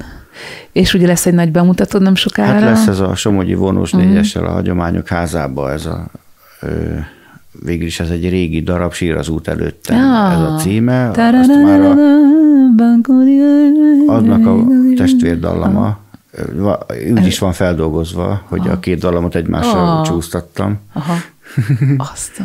[0.73, 2.53] És ugye lesz egy nagy bemutató nem sokára.
[2.53, 4.09] Hát lesz ez a Somogyi vonós uh-huh.
[4.09, 6.07] négyessel a hagyományok házába, ez a
[6.61, 6.69] ö,
[7.65, 9.87] végül is ez egy régi darab, sír az út előtt.
[9.89, 10.31] Ja.
[10.33, 11.09] Ez a címe.
[11.09, 11.95] Azt már a,
[14.07, 14.65] adnak a
[14.97, 15.99] testvérdallama,
[17.15, 18.71] úgy is van feldolgozva, hogy Aha.
[18.71, 20.07] a két dallamot egymással oh.
[20.07, 20.81] csúsztattam.
[20.93, 21.15] Aha.
[22.13, 22.43] Azt.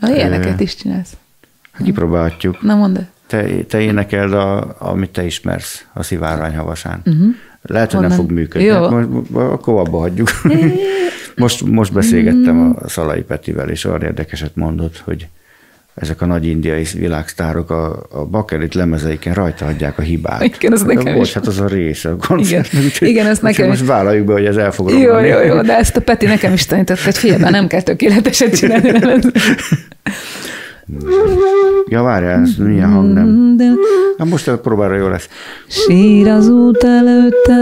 [0.00, 1.16] A ilyeneket is csinálsz.
[1.84, 2.62] Kipróbálhatjuk.
[2.62, 2.98] Na mondd.
[3.26, 7.02] Te, te énekeld, a, amit te ismersz, a szivárvány havasán.
[7.04, 7.34] Uh-huh.
[7.62, 8.16] Lehet, hogy Honnan?
[8.16, 8.66] nem fog működni.
[8.66, 8.88] Jó.
[8.88, 10.28] Hát most, akkor abba hagyjuk.
[11.36, 15.28] most, most beszélgettem a Szalai Petivel, és olyan érdekeset mondott, hogy
[15.96, 20.42] ezek a nagy indiai világsztárok a, a bakelit lemezeiken rajta hagyják a hibát.
[20.42, 21.32] Igen, az nekem volt, is.
[21.32, 22.72] Hát az a része a koncert.
[22.72, 25.28] Igen, úgy, igen ezt nekem Most vállaljuk be, hogy ez el fog Jó, romlani.
[25.28, 28.92] jó, jó, de ezt a Peti nekem is tanított, hogy figyelj, nem kell tökéleteset csinálni.
[31.88, 33.56] Ja, várjál, ez milyen hang nem.
[34.16, 35.28] Na most próbálra jó lesz.
[35.66, 37.54] Sír az út előttem,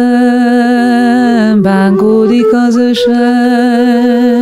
[1.63, 4.34] bánkódik az ösej,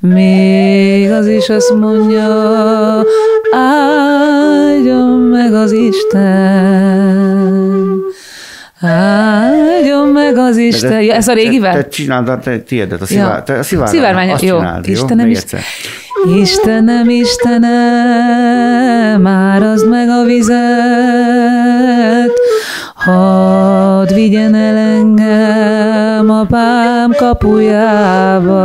[0.00, 2.26] még az is azt mondja,
[3.52, 6.80] áldjon meg az Isten.
[8.80, 11.02] Áldjon meg az Isten.
[11.02, 11.72] Ja, ez a régivel?
[11.72, 13.42] Te, te csináld te tiédet, a, szivár, ja.
[13.42, 13.94] te a szivárvány.
[13.94, 14.36] Szivárvány, jó.
[14.36, 15.32] Csináld, Istenem, jó?
[15.32, 15.60] Isten.
[16.28, 17.66] Istenem, Istenem,
[19.26, 21.39] árazd meg a vizet,
[23.00, 28.64] hadd vigyen el engem apám kapujába.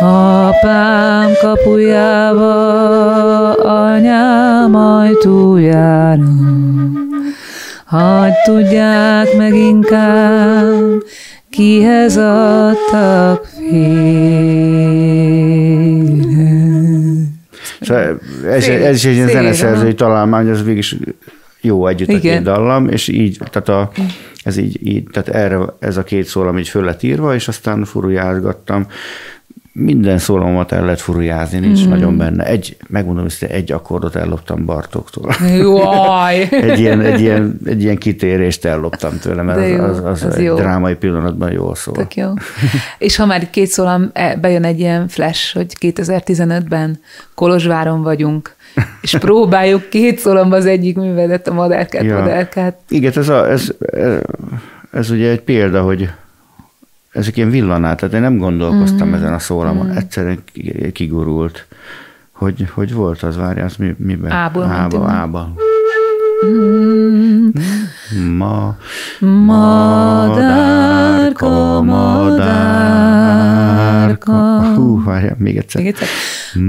[0.00, 2.52] Apám kapujába,
[3.52, 6.22] anyám ajtójára,
[7.84, 11.02] hadd tudják meg inkább,
[11.50, 13.48] kihez adtak
[17.80, 20.84] Szóval ez, ez is egy ilyen zeneszerzői találmány, az végig
[21.60, 22.18] jó együtt Igen.
[22.18, 23.90] a két dallam, és így, tehát a,
[24.44, 27.84] ez így, így, tehát erre ez a két szólam így föl lett írva, és aztán
[27.84, 28.86] furujázgattam
[29.72, 31.88] minden szólamomat el lehet furujázni, nincs mm.
[31.88, 32.44] nagyon benne.
[32.44, 35.34] Egy, megmondom, hogy egy akkordot elloptam Bartoktól.
[35.56, 36.48] Jaj!
[36.70, 40.44] egy, ilyen, egy, ilyen, egy ilyen kitérést elloptam tőle, mert jó, az, az, az, egy
[40.44, 40.54] jó.
[40.54, 41.94] drámai pillanatban jól szól.
[41.94, 42.32] Tök jó.
[42.98, 47.00] És ha már két szólam e, bejön egy ilyen flash, hogy 2015-ben
[47.34, 48.56] Kolozsváron vagyunk,
[49.00, 52.18] és próbáljuk két szólamba az egyik művelet, a madárkát, ja.
[52.18, 52.78] madárkát.
[52.88, 54.20] Igen, ez, a, ez, ez,
[54.90, 56.10] ez ugye egy példa, hogy
[57.12, 59.14] ezek ilyen villanát, tehát én nem gondolkoztam mm.
[59.14, 59.96] ezen a szólamon, mm.
[59.96, 60.42] egyszerűen
[60.92, 61.66] kigurult.
[62.32, 64.30] Hogy, hogy volt az, várjál, az mi, miben?
[64.30, 64.64] Ából.
[64.64, 65.52] Ába, ába.
[68.38, 68.76] Ma,
[69.20, 70.62] madárka,
[71.82, 72.72] madárka.
[74.74, 75.82] Hú, várjál, még egyszer.
[75.82, 76.08] Még egyszer.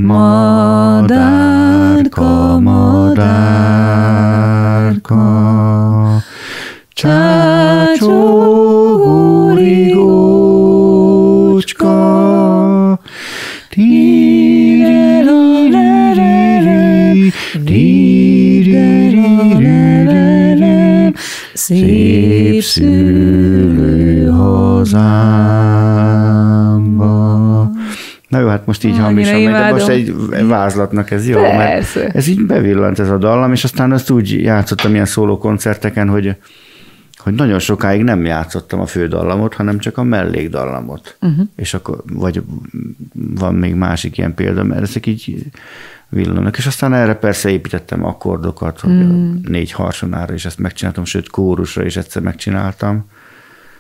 [0.06, 1.10] Madárka,
[2.60, 3.62] madárka,
[6.94, 8.41] csácsó,
[22.72, 25.02] szülő hazámba.
[28.28, 30.16] Na jó, hát most így hamisan megy, de most egy
[30.48, 32.00] vázlatnak ez jó, Persze.
[32.00, 36.10] mert ez így bevillant ez a dallam, és aztán azt úgy játszottam ilyen szóló koncerteken,
[36.10, 36.36] hogy
[37.18, 41.18] hogy nagyon sokáig nem játszottam a fődallamot, hanem csak a mellékdallamot.
[41.22, 41.48] Uh-huh.
[41.56, 42.44] És akkor, vagy
[43.14, 45.46] van még másik ilyen példa, mert ezek így
[46.12, 46.58] villanak.
[46.58, 49.36] És aztán erre persze építettem akkordokat, hogy mm.
[49.44, 53.06] négy harsonára is ezt megcsináltam, sőt kórusra is egyszer megcsináltam.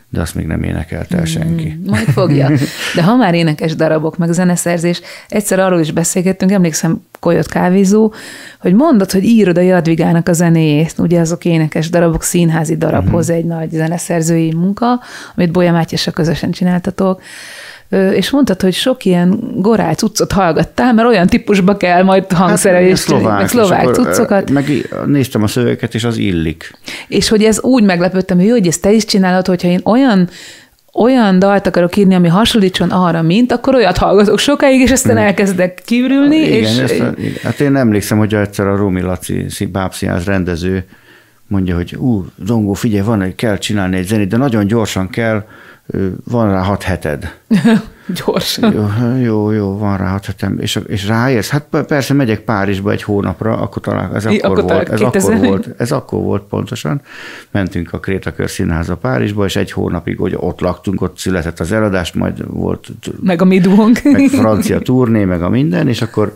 [0.09, 1.77] de azt még nem énekelt el senki.
[1.79, 2.49] Mm, majd fogja.
[2.95, 8.13] De ha már énekes darabok, meg zeneszerzés, egyszer arról is beszélgettünk, emlékszem, Kolyot kávézó,
[8.59, 13.37] hogy mondod, hogy írod a Jadvigának a zenéjét, ugye azok énekes darabok, színházi darabhoz uh-huh.
[13.37, 14.99] egy nagy zeneszerzői munka,
[15.35, 17.21] amit Bolya Mátyásra közösen csináltatok,
[17.91, 23.19] és mondtad, hogy sok ilyen gorál cuccot hallgattál, mert olyan típusba kell majd hangszerelést, hát,
[23.19, 24.49] szlovák, meg szlovák cuccokat.
[24.49, 26.77] Meg néztem a szövegeket, és az illik.
[27.07, 30.29] És hogy ez úgy meglepődtem, hogy jó, hogy ezt te is csinálod, hogyha én olyan
[30.93, 35.25] olyan dalt akarok írni, ami hasonlítson arra, mint, akkor olyat hallgatok sokáig, és aztán hmm.
[35.25, 36.37] elkezdek kívülni.
[36.37, 36.77] Igen, és...
[36.77, 40.85] ezt a, hát én emlékszem, hogy egyszer a Rómi Laci bábszínház rendező
[41.47, 45.43] mondja, hogy ú, Zongó, figyelj, van, kell csinálni egy zenét, de nagyon gyorsan kell,
[46.23, 47.37] van rá hat heted.
[48.25, 48.73] Gyorsan.
[48.73, 48.87] Jó,
[49.21, 50.57] jó, jó, van rá hat hetem.
[50.59, 51.49] És, és ráérsz?
[51.49, 54.89] Hát persze megyek Párizsba egy hónapra, akkor talán ez akkor, akkor volt.
[54.89, 55.33] Ez 2000.
[55.33, 57.01] akkor volt, ez akkor volt pontosan.
[57.51, 62.13] Mentünk a Krétakör Színházba Párizsba, és egy hónapig hogy ott laktunk, ott született az eladás,
[62.13, 62.91] majd volt...
[63.21, 63.99] Meg a midónk.
[64.11, 66.33] Meg francia turné, meg a minden, és akkor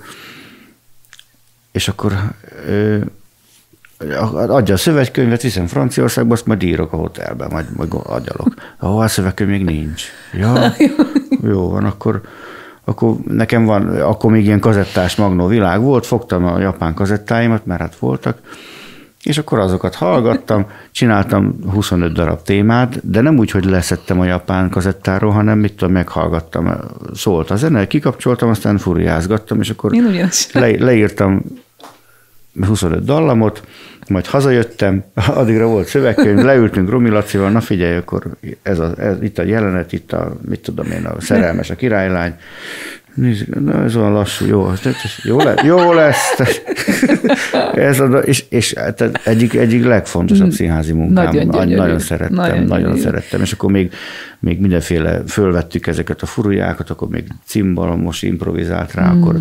[1.71, 2.13] és akkor
[4.47, 8.53] adja a szövegkönyvet, viszem Franciaországba, azt majd írok a hotelben, majd, majd agyalok.
[8.79, 10.03] Ahol a szövegkönyv még nincs.
[10.33, 10.73] Ja,
[11.51, 12.21] jó van, akkor,
[12.83, 17.81] akkor nekem van, akkor még ilyen kazettás magnó világ volt, fogtam a japán kazettáimat, mert
[17.81, 18.37] hát voltak,
[19.25, 24.69] és akkor azokat hallgattam, csináltam 25 darab témát, de nem úgy, hogy leszettem a japán
[24.69, 26.73] kazettáról, hanem mit tudom, meghallgattam,
[27.13, 29.91] szólt a zene, kikapcsoltam, aztán furiázgattam, és akkor
[30.51, 31.41] le, leírtam
[32.61, 33.63] 25 dallamot,
[34.07, 38.23] majd hazajöttem, addigra volt szövegkönyv, leültünk Romi Lacival, na figyelj, akkor
[38.63, 42.35] ez, a, ez itt a jelenet, itt a, mit tudom én, a szerelmes, a királylány,
[43.59, 44.71] na ez olyan lassú, jó,
[45.23, 46.39] jó, lesz, jó lesz.
[47.75, 51.23] ez a, és, és hát egyik, egyik legfontosabb színházi munkám.
[51.25, 51.75] Nagyon, gyönyörű.
[51.75, 53.41] nagyon szerettem, nagyon, nagyon szerettem.
[53.41, 53.91] És akkor még,
[54.39, 59.21] még mindenféle, fölvettük ezeket a furujákat, akkor még cimbalomos improvizált rá, mm.
[59.21, 59.39] akkor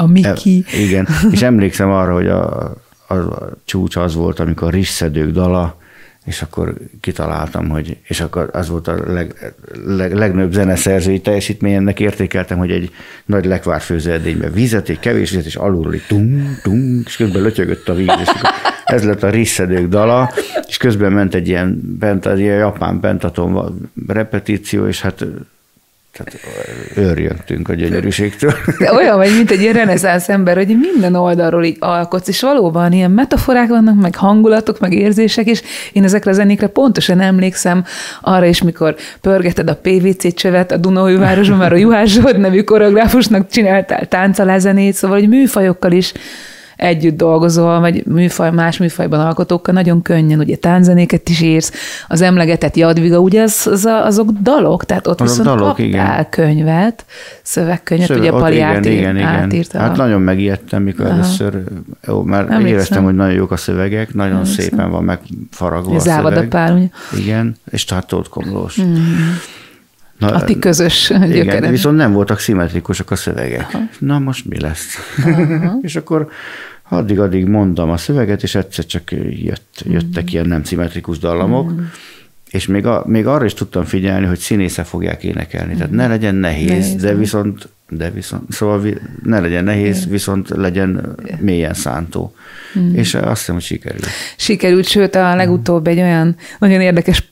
[0.00, 0.64] a Miki.
[0.72, 2.74] E, igen, és emlékszem arra, hogy a,
[3.06, 5.78] a, a csúcs az volt, amikor risszedők dala,
[6.24, 9.54] és akkor kitaláltam, hogy, és akkor az volt a leg,
[9.86, 12.90] leg, legnagyobb zeneszerzői teljesítmény, ennek értékeltem, hogy egy
[13.24, 17.88] nagy lekvárfőző edénybe vizet, egy kevés vizet, és alulról így tung, tung, és közben lötyögött
[17.88, 18.50] a víz, és akkor
[18.84, 20.32] ez lett a risszedők dala,
[20.68, 25.26] és közben ment egy ilyen, bent, egy ilyen japán bentatom repetíció, és hát
[26.24, 26.40] tehát
[26.96, 28.52] őrjöntünk a gyönyörűségtől.
[28.78, 32.92] De olyan vagy, mint egy ilyen reneszánsz ember, hogy minden oldalról így alkotsz, és valóban
[32.92, 37.84] ilyen metaforák vannak, meg hangulatok, meg érzések, és én ezekre a zenékre pontosan emlékszem
[38.20, 43.48] arra is, mikor pörgeted a PVC csövet a Dunaújvárosban, mert a Juhász Zsolt nevű koreográfusnak
[43.50, 46.12] csináltál táncalázenét, szóval hogy műfajokkal is
[46.80, 51.72] együtt dolgozol, vagy műfaj, más műfajban alkotókkal, nagyon könnyen, ugye tánzenéket is írsz,
[52.08, 56.28] az emlegetett Jadviga, ugye az, az azok dalok, tehát ott azok viszont dalok, kaptál igen.
[56.30, 57.04] könyvet,
[57.42, 59.28] szövegkönyvet, Szöveg, ugye Pali igen, átír, igen, igen.
[59.28, 59.78] átírta.
[59.78, 61.14] Hát nagyon megijedtem, mikor Aha.
[61.14, 61.62] először,
[62.06, 62.66] jó, mert Emlékszem.
[62.66, 64.64] éreztem, hogy nagyon jók a szövegek, nagyon Emlékszem.
[64.64, 66.48] szépen van megfaragva a, a szöveg.
[66.54, 66.88] ugye?
[67.22, 68.80] Igen, és tartót komlós.
[68.82, 68.94] Mm.
[70.20, 71.70] Na, a ti közös gyökerem.
[71.70, 73.66] viszont nem voltak szimmetrikusak a szövegek.
[73.72, 73.82] Aha.
[73.98, 75.14] Na most mi lesz?
[75.82, 76.28] és akkor
[76.90, 80.26] addig-addig mondtam a szöveget, és egyszer csak jött, jöttek mm.
[80.26, 81.78] ilyen nem szimmetrikus dallamok, mm.
[82.50, 85.72] és még, a, még arra is tudtam figyelni, hogy színésze fogják énekelni.
[85.72, 85.76] Mm.
[85.76, 88.82] Tehát ne legyen nehéz, nehéz de viszont, de viszont, szóval
[89.22, 92.34] ne legyen nehéz, viszont legyen mélyen szántó.
[92.78, 92.94] Mm.
[92.94, 94.06] És azt hiszem, hogy sikerült.
[94.36, 97.30] Sikerült, sőt a legutóbb egy olyan nagyon érdekes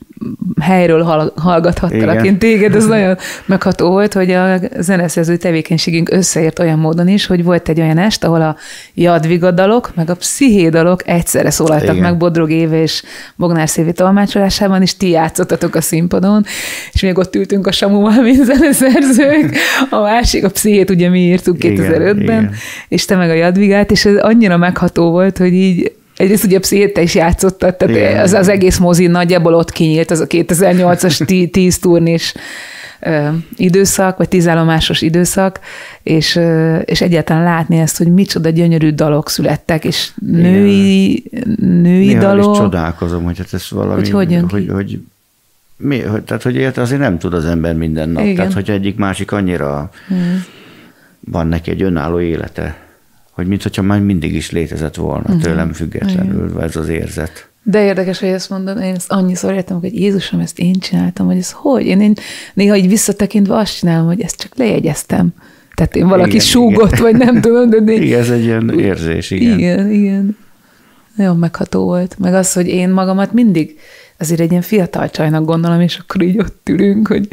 [0.61, 7.09] helyről hallgathattalak én téged, ez nagyon megható volt, hogy a zeneszerző tevékenységünk összeért olyan módon
[7.09, 8.57] is, hogy volt egy olyan est, ahol a
[8.95, 11.97] Jadviga dalok, meg a pszichédalok egyszerre szólaltak Igen.
[11.97, 13.03] meg Bodrog Éve és
[13.37, 16.45] Bognár Szévi tolmácsolásában, és ti játszottatok a színpadon,
[16.93, 19.57] és még ott ültünk a Samuval, mint zeneszerzők,
[19.91, 22.53] a másik, a pszichét ugye mi írtuk 2005-ben, Igen.
[22.89, 26.99] és te meg a Jadvigát, és ez annyira megható volt, hogy így Egyrészt ugye pszichét
[26.99, 28.23] is játszottad, tehát Igen.
[28.23, 32.35] az, az egész mozi nagyjából ott kinyílt, az a 2008-as 10 turnés
[33.57, 35.61] időszak, vagy tízállomásos időszak,
[36.03, 36.41] és,
[36.85, 41.25] és egyáltalán látni ezt, hogy micsoda gyönyörű dalok születtek, és női,
[41.57, 42.55] női Néha dalok.
[42.55, 45.01] is csodálkozom, hogy hát ez valami, hogy, hogy, hogy, hogy
[45.77, 48.23] mi, hogy, tehát, hogy érte, azért nem tud az ember minden nap.
[48.23, 48.35] Igen.
[48.35, 50.45] Tehát, hogy egyik másik annyira hmm.
[51.21, 52.88] van neki egy önálló élete
[53.39, 55.43] hogy mintha már mindig is létezett volna uh-huh.
[55.43, 56.63] tőlem függetlenül Igen.
[56.63, 57.49] ez az érzet.
[57.63, 61.37] De érdekes, hogy ezt mondod, én ezt annyiszor értem, hogy Jézusom, ezt én csináltam, hogy
[61.37, 61.87] ez hogy?
[61.87, 62.15] Én, én
[62.55, 65.29] néha így visszatekintve azt csinálom, hogy ezt csak lejegyeztem.
[65.75, 67.03] Tehát én valaki igen, súgott, igen.
[67.03, 67.93] vagy nem tudom, de...
[67.93, 69.59] Igen, ez egy ilyen érzés, igen.
[69.59, 70.37] Igen, igen.
[71.17, 72.19] Nagyon megható volt.
[72.19, 73.79] Meg az, hogy én magamat mindig
[74.19, 77.29] azért egy ilyen fiatal csajnak gondolom, és akkor így ott ülünk, hogy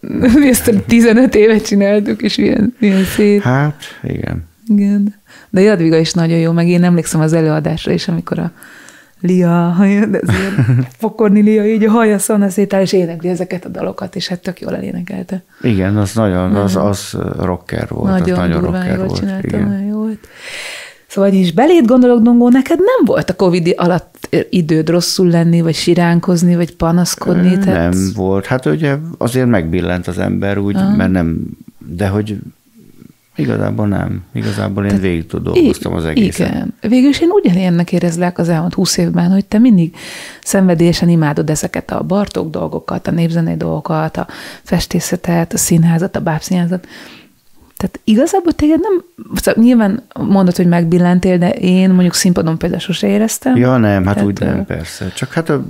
[0.50, 3.42] ezt 15 évet csináltuk, és milyen, milyen szép.
[3.42, 4.48] Hát, igen.
[4.66, 5.19] Igen.
[5.50, 8.52] De Jadviga is nagyon jó, meg én emlékszem az előadásra is, amikor a
[9.20, 14.16] Lia, de ez ilyen pokorni Lia, így a haja szanaszétál, és énekli ezeket a dalokat,
[14.16, 15.42] és hát tök jól elénekelte.
[15.62, 18.10] Igen, az nagyon, az, az rocker volt.
[18.10, 19.18] Nagyon, az nagyon rocker jól volt.
[19.18, 19.68] csinálta, igen.
[19.68, 20.28] nagyon jó volt.
[21.06, 25.74] Szóval is beléd gondolok, Dongó, neked nem volt a Covid alatt időd rosszul lenni, vagy
[25.74, 27.58] siránkozni, vagy panaszkodni?
[27.58, 27.92] Tehát...
[27.92, 28.46] Nem volt.
[28.46, 30.96] Hát ugye azért megbillent az ember úgy, Aha.
[30.96, 31.42] mert nem,
[31.78, 32.38] de hogy
[33.36, 34.22] igazából nem.
[34.32, 36.48] Igazából én végig dolgoztam az egészet.
[36.48, 36.74] Igen.
[36.80, 39.94] Végül is én ugyanilyennek érezlek az elmúlt húsz évben, hogy te mindig
[40.42, 44.26] szenvedélyesen imádod ezeket a Bartók dolgokat, a népzenei dolgokat, a
[44.62, 46.86] festészetet, a színházat, a bábszínházat.
[47.76, 49.04] Tehát igazából téged nem,
[49.34, 53.56] szóval nyilván mondod, hogy megbillentél, de én mondjuk színpadon például sose éreztem.
[53.56, 55.12] Ja, nem, hát Tehát, úgy nem, persze.
[55.14, 55.64] Csak hát a,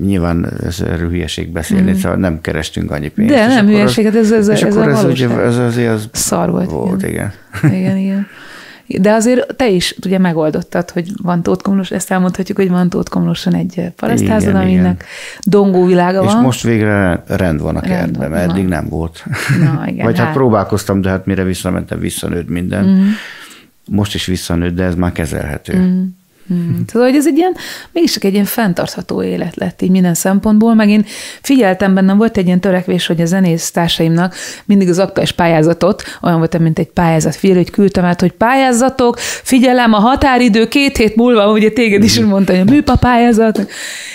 [0.00, 1.94] nyilván ez hülyeség beszélni, mm.
[1.94, 3.34] szóval nem kerestünk annyi pénzt.
[3.34, 6.08] De és nem hülyeség, hát ez- ez- és ez akkor ez, ugye, ez azért az
[6.12, 7.32] Szar volt, Volt, igen.
[7.62, 7.74] igen.
[7.74, 8.26] Igen, igen.
[8.98, 13.10] De azért te is ugye megoldottad, hogy van Tóth Komlós, ezt elmondhatjuk, hogy van Tóth
[13.10, 15.04] Komlóson egy parasztházad, aminek
[15.40, 16.42] dongó világa És van.
[16.42, 19.24] most végre rend van a Rend kertben, mert eddig nem volt.
[19.60, 20.34] Na, igen, Vagy hát hát.
[20.34, 22.84] próbálkoztam, de hát mire visszamentem, visszanőtt minden.
[22.84, 23.02] Mhm.
[23.86, 25.76] Most is visszanőtt, de ez már kezelhető.
[25.76, 26.02] Mm.
[26.86, 27.56] Tudod, hogy ez egy ilyen,
[27.92, 31.04] mégiscsak egy ilyen fenntartható élet lett így minden szempontból, meg én
[31.42, 34.34] figyeltem bennem, volt egy ilyen törekvés, hogy a zenész társaimnak
[34.64, 39.18] mindig az aktuális pályázatot, olyan voltam, mint egy pályázat fél, hogy küldtem át, hogy pályázatok,
[39.18, 43.66] figyelem, a határidő két hét múlva, ugye téged is mondta, hogy a műpa pályázat,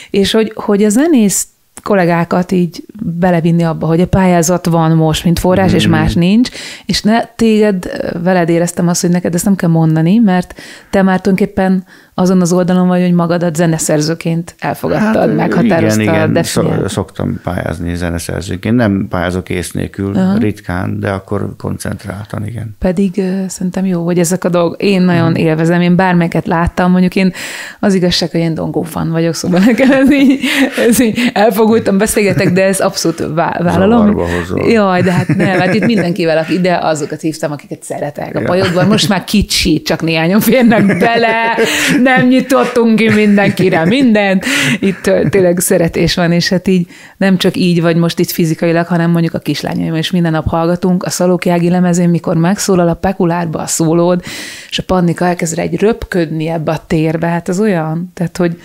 [0.09, 1.47] és hogy, hogy a zenész
[1.85, 6.49] kollégákat így belevinni abba, hogy a pályázat van most, mint forrás, és más nincs,
[6.85, 7.89] és ne téged,
[8.23, 10.53] veled éreztem azt, hogy neked ezt nem kell mondani, mert
[10.89, 11.85] te már tulajdonképpen
[12.17, 17.95] azon az oldalon vagy, hogy magadat zeneszerzőként elfogadtad, hát, meghatároztad, igen, igen, szok- szoktam pályázni
[17.95, 18.75] zeneszerzőként.
[18.75, 20.37] Nem pályázok ész nélkül, Aha.
[20.37, 22.75] ritkán, de akkor koncentráltan, igen.
[22.79, 25.35] Pedig uh, szerintem jó, hogy ezek a dolgok, én nagyon Hmm.
[25.35, 27.33] élvezem, én bármelyiket láttam, mondjuk én
[27.79, 30.39] az igazság, hogy én dongó fan vagyok, szóval nekem ez így,
[30.87, 34.19] ez így elfogultam, beszélgetek, de ez abszolút vá- vállalom.
[34.67, 38.35] Jaj, de hát nem, hát itt mindenkivel, aki ide, azokat hívtam, akiket szeretek.
[38.35, 38.45] A Ja.
[38.45, 41.57] pajodban most már kicsi, csak néhányan férnek bele,
[42.05, 44.45] nem nyitottunk ki mindenkire mindent.
[44.79, 46.87] Itt tényleg szeretés van, és hát így
[47.17, 51.03] nem csak így vagy most itt fizikailag, hanem mondjuk a kislányaim is minden nap hallgatunk.
[51.03, 54.23] A Szalókjági lemezén, mikor megszólal a pekulárba a szólód,
[54.69, 58.61] és a Pannika elkezd egy röpködni ebbe a térbe, hát az olyan, tehát hogy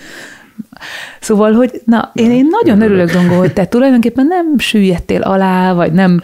[1.19, 5.91] Szóval, hogy na, én, én nagyon örülök, Dongó, hogy te tulajdonképpen nem süllyedtél alá, vagy
[5.91, 6.21] nem,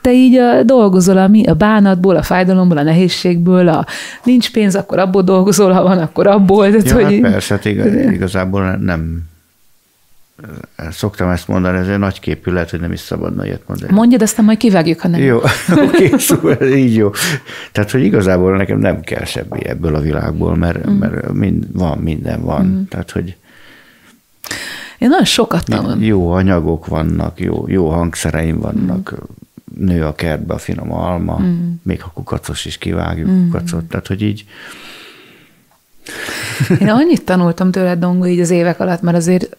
[0.00, 3.86] te így a, dolgozol a, mi- a bánatból, a fájdalomból, a nehézségből, a
[4.24, 6.66] nincs pénz, akkor abból dolgozol, ha van, akkor abból.
[6.70, 9.22] Tehát, Ja, hogy hát persze, hát igaz, igazából nem
[10.90, 13.92] szoktam ezt mondani, ez egy nagy képű, lehet, hogy nem is szabadna ilyet mondani.
[13.92, 15.20] Mondjad, aztán majd kivágjuk, ha nem.
[15.20, 15.36] Jó,
[15.86, 17.10] oké, szóval így jó.
[17.72, 20.92] Tehát, hogy igazából nekem nem kell semmi ebből a világból, mert, Mm.
[20.92, 22.86] mert mind, van, minden van.
[22.90, 23.36] Tehát, hogy
[24.98, 26.02] Én nagyon sokat tanulom.
[26.02, 29.14] jó anyagok vannak, jó, jó hangszereim vannak,
[29.78, 31.72] nő a kertbe a finom alma, Mm.
[31.82, 33.84] még ha kukacos is kivágjuk kukacot.
[33.84, 34.44] Tehát, hogy így
[36.80, 39.56] Én annyit tanultam tőled, Dongo, így az évek alatt, mert azért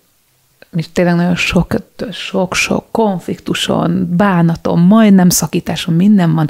[0.75, 1.75] és tényleg nagyon sok,
[2.11, 6.49] sok, sok konfliktuson, bánaton, majdnem szakításon, minden van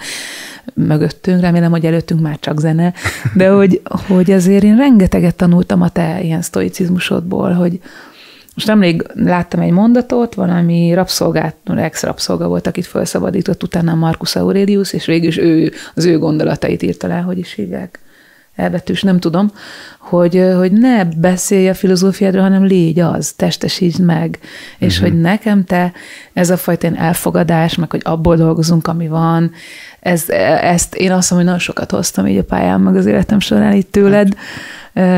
[0.74, 2.94] mögöttünk, remélem, hogy előttünk már csak zene,
[3.34, 7.80] de hogy, hogy azért én rengeteget tanultam a te ilyen sztoicizmusodból, hogy
[8.58, 15.06] most nemrég láttam egy mondatot, valami rabszolgát, ex-rabszolga volt, akit felszabadított utána Marcus Aurelius, és
[15.06, 18.00] végül is ő, az ő gondolatait írta le, hogy is hívják
[18.56, 19.52] elbetűs, nem tudom,
[20.00, 24.40] hogy, hogy ne beszélj a filozófiádról, hanem légy az, testesítsd meg,
[24.78, 25.10] és uh-huh.
[25.10, 25.92] hogy nekem te
[26.34, 29.52] ez a fajta elfogadás, meg hogy abból dolgozunk, ami van,
[30.08, 30.30] ez,
[30.62, 33.74] ezt én azt mondom, hogy nagyon sokat hoztam így a pályám, meg az életem során
[33.74, 34.34] itt tőled,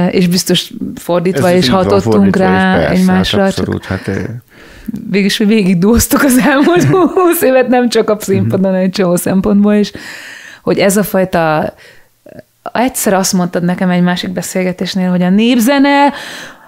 [0.09, 3.39] és biztos fordítva is hatottunk fordítva rá persze, egymásra.
[3.39, 4.11] Hát abszolút, hát
[5.09, 6.83] végig, hogy végig dúztuk az elmúlt
[7.15, 9.91] húsz évet, nem csak a színpadon, egy csomó szempontból is,
[10.61, 11.73] hogy ez a fajta
[12.73, 16.13] egyszer azt mondtad nekem egy másik beszélgetésnél, hogy a népzene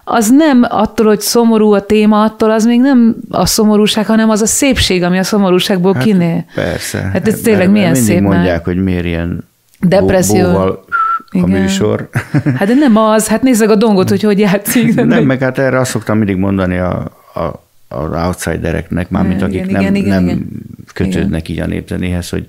[0.04, 4.42] az nem attól, hogy szomorú a téma, attól az még nem a szomorúság, hanem az
[4.42, 6.46] a szépség, ami a szomorúságból hát kinél.
[6.56, 6.98] Persze.
[6.98, 8.34] Hát ez Mert- tényleg mert milyen mindig szép már.
[8.34, 9.48] mondják, hogy miért ilyen
[9.80, 10.44] Depresszió.
[10.46, 10.86] bó- bóval
[11.26, 11.50] a Igen.
[11.50, 12.10] műsor.
[12.58, 14.94] Hát de nem az, hát nézzek a dongot, hogy hogy játszik.
[14.94, 16.90] de Nem, meg hát erre azt szoktam mindig mondani a,
[17.34, 17.64] a,
[17.96, 20.48] az outsidereknek, mármint akik igen, nem, igen, nem igen.
[20.94, 21.66] Kötődnek Igen.
[21.66, 22.48] így a népzenéhez, hogy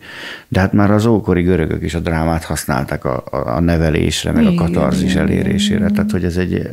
[0.49, 4.59] de hát már az ókori görögök is a drámát használták a, a nevelésre, meg Igen,
[4.59, 6.69] a katarzis elérésére, tehát hogy ez egy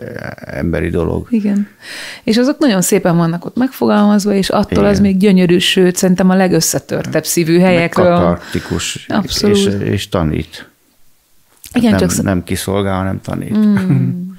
[0.45, 1.27] emberi dolog.
[1.29, 1.67] Igen.
[2.23, 4.91] És azok nagyon szépen vannak ott megfogalmazva, és attól Igen.
[4.91, 8.09] az még gyönyörű, sőt, szerintem a legösszetörtebb szívű helyekről.
[8.09, 9.57] Meg katartikus, Abszolút.
[9.57, 10.69] És, és tanít.
[11.73, 13.57] Igen, nem, csak nem kiszolgál, hanem tanít.
[13.57, 14.07] Mm.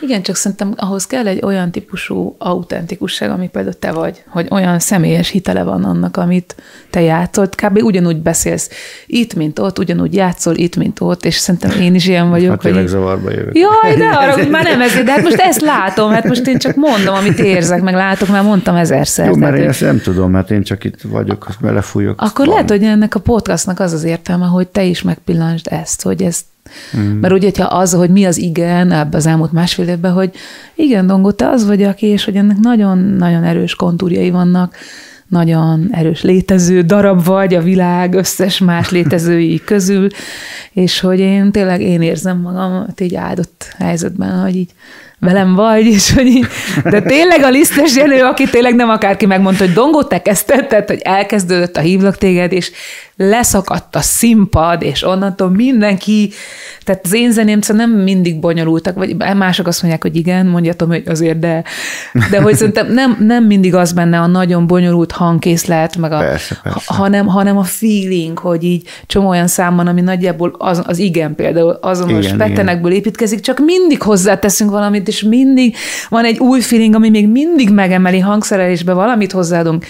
[0.00, 4.78] Igen, csak szerintem ahhoz kell egy olyan típusú autentikusság, ami például te vagy, hogy olyan
[4.78, 6.54] személyes hitele van annak, amit
[6.90, 7.48] te játszol.
[7.48, 7.82] Kb.
[7.82, 8.70] ugyanúgy beszélsz
[9.06, 12.50] itt, mint ott, ugyanúgy játszol itt, mint ott, és szerintem én is ilyen vagyok.
[12.50, 13.58] Hát tényleg zavarba jövök.
[13.58, 16.76] Jaj, de arra, már nem ezért, de hát most ezt látom, hát most én csak
[16.76, 19.26] mondom, amit érzek, meg látok, már mondtam ezerszer.
[19.26, 22.20] Jó, mert én ezt nem tudom, mert én csak itt vagyok, belefújok.
[22.20, 22.54] Akkor van.
[22.54, 26.44] lehet, hogy ennek a podcastnak az az értelme, hogy te is megpillantsd ezt, hogy ezt
[26.96, 27.00] Mm.
[27.00, 30.30] Mert ugye, hogyha az, hogy mi az igen ebbe az elmúlt másfél évben, hogy
[30.74, 34.74] igen, Dongó, te az vagy, aki, és hogy ennek nagyon-nagyon erős kontúrjai vannak,
[35.28, 40.08] nagyon erős létező darab vagy a világ összes más létezői közül,
[40.72, 44.70] és hogy én tényleg én érzem magam így áldott helyzetben, hogy így
[45.18, 46.46] velem vagy, és hogy így,
[46.84, 51.00] de tényleg a lisztes jelő, aki tényleg nem akárki megmondta, hogy Dongó, te kezdted, hogy
[51.02, 52.70] elkezdődött a hívlak téged, és
[53.16, 56.32] leszakadt a színpad, és onnantól mindenki,
[56.84, 60.88] tehát az én zeném szóval nem mindig bonyolultak, vagy mások azt mondják, hogy igen, mondjatom,
[60.88, 61.64] hogy azért, de,
[62.30, 66.60] de hogy szerintem nem, nem mindig az benne a nagyon bonyolult hangkészlet, meg a, persze,
[66.62, 66.94] persze.
[66.94, 71.78] Hanem, hanem a feeling, hogy így csomó olyan számban, ami nagyjából az, az igen például
[71.80, 73.02] azonos igen, petenekből igen.
[73.02, 75.76] építkezik, csak mindig hozzáteszünk valamit, és mindig
[76.08, 79.84] van egy új feeling, ami még mindig megemeli hangszerelésbe, valamit hozzáadunk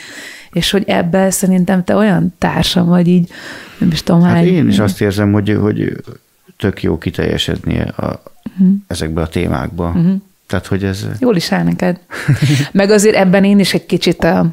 [0.57, 3.31] és hogy ebben szerintem te olyan társam vagy így,
[3.79, 4.47] nem is tudom, hát hány...
[4.47, 5.97] én is azt érzem, hogy, hogy
[6.57, 8.75] tök jó kiteljesednie a, uh-huh.
[8.87, 9.89] ezekbe a témákba.
[9.89, 10.14] Uh-huh.
[10.47, 11.07] Tehát, hogy ez...
[11.21, 12.01] Jól is áll neked.
[12.73, 14.47] Meg azért ebben én is egy kicsit a,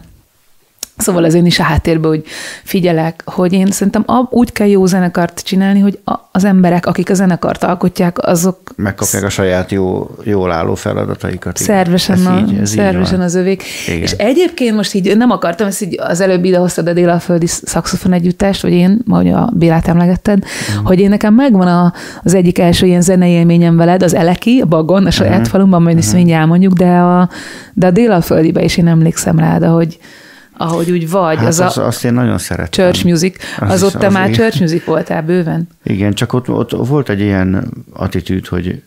[0.97, 2.23] Szóval az én is a háttérben, hogy
[2.63, 5.99] figyelek, hogy én szerintem úgy kell jó zenekart csinálni, hogy
[6.31, 8.59] az emberek, akik a zenekart alkotják, azok...
[8.75, 11.57] Megkapják a saját jó, jól álló feladataikat.
[11.57, 13.63] Szervesen, ez a, így, ez szervesen az övék.
[13.87, 14.01] Igen.
[14.01, 18.61] És egyébként most így nem akartam, ezt így az előbb idehoztad a délaföldi szakszofon együttest,
[18.61, 20.87] vagy én, ahogy a Bélát emlegetted, uh-huh.
[20.87, 24.65] hogy én nekem megvan a, az egyik első ilyen zenei élményem veled, az Eleki, a
[24.65, 25.47] Bagon, a saját uh-huh.
[25.47, 26.13] falumban, majd uh-huh.
[26.13, 27.29] mindjárt elmondjuk, de a,
[27.73, 29.97] de a délaföldibe is én emlékszem rád, hogy
[30.57, 31.37] ahogy úgy vagy.
[31.37, 32.91] Hát az, az, a azt én nagyon szeretem.
[32.91, 33.43] Church music.
[33.59, 34.39] Az, az ott te az már igen.
[34.39, 35.67] church music voltál bőven?
[35.83, 38.81] Igen, csak ott, ott volt egy ilyen attitűd, hogy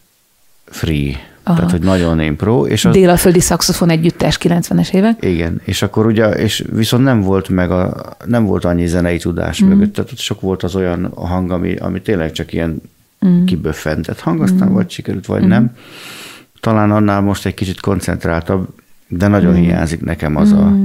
[0.64, 1.34] free.
[1.42, 1.56] Aha.
[1.56, 2.66] Tehát, hogy nagyon impro.
[2.66, 2.92] És az...
[2.92, 5.24] Délaföldi szakszofon együttes 90-es évek.
[5.24, 7.94] Igen, és akkor ugye, és viszont nem volt meg a,
[8.24, 9.68] nem volt annyi zenei tudás mm.
[9.68, 12.82] mögött, tehát ott sok volt az olyan hang, ami, ami tényleg csak ilyen
[13.26, 13.44] mm.
[13.44, 14.72] kiböffentett hang, aztán mm.
[14.72, 15.48] vagy sikerült, vagy mm.
[15.48, 15.76] nem.
[16.60, 18.68] Talán annál most egy kicsit koncentráltabb,
[19.08, 19.60] de nagyon mm.
[19.60, 20.56] hiányzik nekem az mm.
[20.56, 20.76] a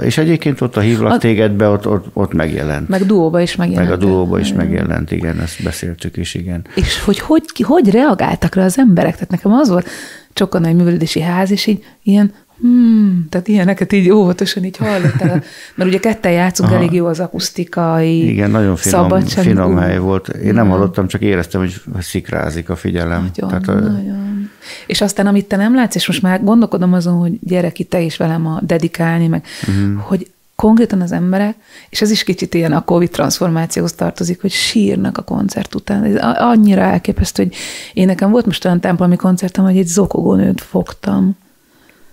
[0.00, 2.88] és egyébként ott a hívlak a, téged be, ott, ott, ott megjelent.
[2.88, 3.88] Meg duóba is megjelent.
[3.88, 6.66] Meg a duóba is megjelent, igen, ezt beszéltük is, igen.
[6.74, 9.12] És hogy hogy, hogy reagáltak rá az emberek?
[9.12, 9.88] Tehát nekem az volt
[10.34, 15.42] sokkal nagy művelődési ház, és így ilyen, Hmm, tehát ilyeneket így óvatosan így hallottál.
[15.74, 16.78] Mert ugye ketten játszunk, Aha.
[16.78, 19.44] elég jó az akusztikai Igen, nagyon finom, szabadság.
[19.44, 20.28] finom hely volt.
[20.28, 23.30] Én nem hallottam, csak éreztem, hogy szikrázik a figyelem.
[23.34, 24.50] Nagyon, tehát, nagyon.
[24.86, 28.00] És aztán, amit te nem látsz, és most már gondolkodom azon, hogy gyerek itt te
[28.00, 30.00] is velem a dedikálni, meg uh-huh.
[30.02, 31.56] hogy konkrétan az emberek,
[31.88, 36.04] és ez is kicsit ilyen a Covid transformációhoz tartozik, hogy sírnak a koncert után.
[36.04, 37.54] Ez annyira elképesztő, hogy
[37.92, 41.36] én nekem volt most olyan templomi koncertem, hogy egy zokogónőt fogtam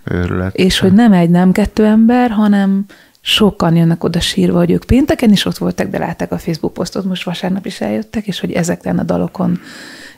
[0.04, 0.54] Őrület.
[0.54, 2.84] És hogy nem egy, nem kettő ember, hanem
[3.20, 7.04] sokan jönnek oda sírva, hogy ők pénteken is ott voltak, de látták a Facebook posztot,
[7.04, 9.60] most vasárnap is eljöttek, és hogy ezeken a dalokon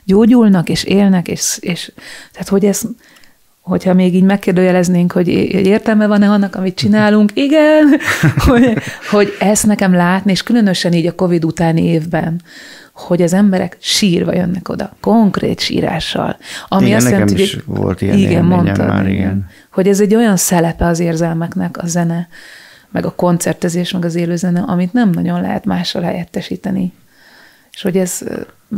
[0.03, 1.91] gyógyulnak, és élnek, és, és
[2.31, 2.81] tehát hogy ez,
[3.67, 7.99] hogyha még így megkérdőjeleznénk, hogy értelme van-e annak, amit csinálunk, igen,
[8.47, 8.73] hogy,
[9.09, 12.41] hogy ezt nekem látni, és különösen így a Covid utáni évben,
[12.93, 16.37] hogy az emberek sírva jönnek oda, konkrét sírással.
[16.67, 19.45] Ami igen, azt jelenti, is hogy, volt ilyen igen, mondtad, már, igen.
[19.71, 22.27] Hogy ez egy olyan szelepe az érzelmeknek a zene,
[22.91, 26.93] meg a koncertezés, meg az élőzene, amit nem nagyon lehet mással helyettesíteni.
[27.77, 28.23] És hogy ez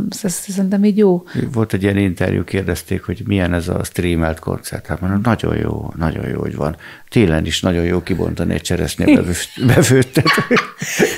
[0.10, 1.24] ez, ez szerintem így jó.
[1.54, 4.86] Volt egy ilyen interjú, kérdezték, hogy milyen ez a streamelt koncert.
[4.88, 6.76] Hát mondom, nagyon jó, nagyon jó, hogy van.
[7.10, 9.22] Télen is nagyon jó kibontani egy cseresznye
[9.68, 10.26] befőttet.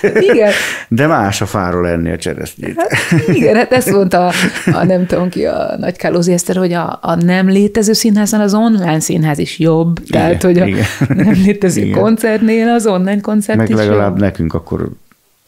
[0.02, 0.52] Igen.
[0.88, 2.76] De más a fáról enni a cseresznyét.
[2.78, 4.34] Hát, igen, hát ezt mondta a,
[4.74, 8.54] a nem tudom ki, a Nagy Kálózi Eszter, hogy a, a nem létező színházan az
[8.54, 10.00] online színház is jobb.
[10.00, 10.86] Igen, Tehát, hogy a igen.
[11.08, 12.00] nem létező igen.
[12.00, 14.20] koncertnél az online koncert Meg is legalább jobb.
[14.20, 14.90] nekünk akkor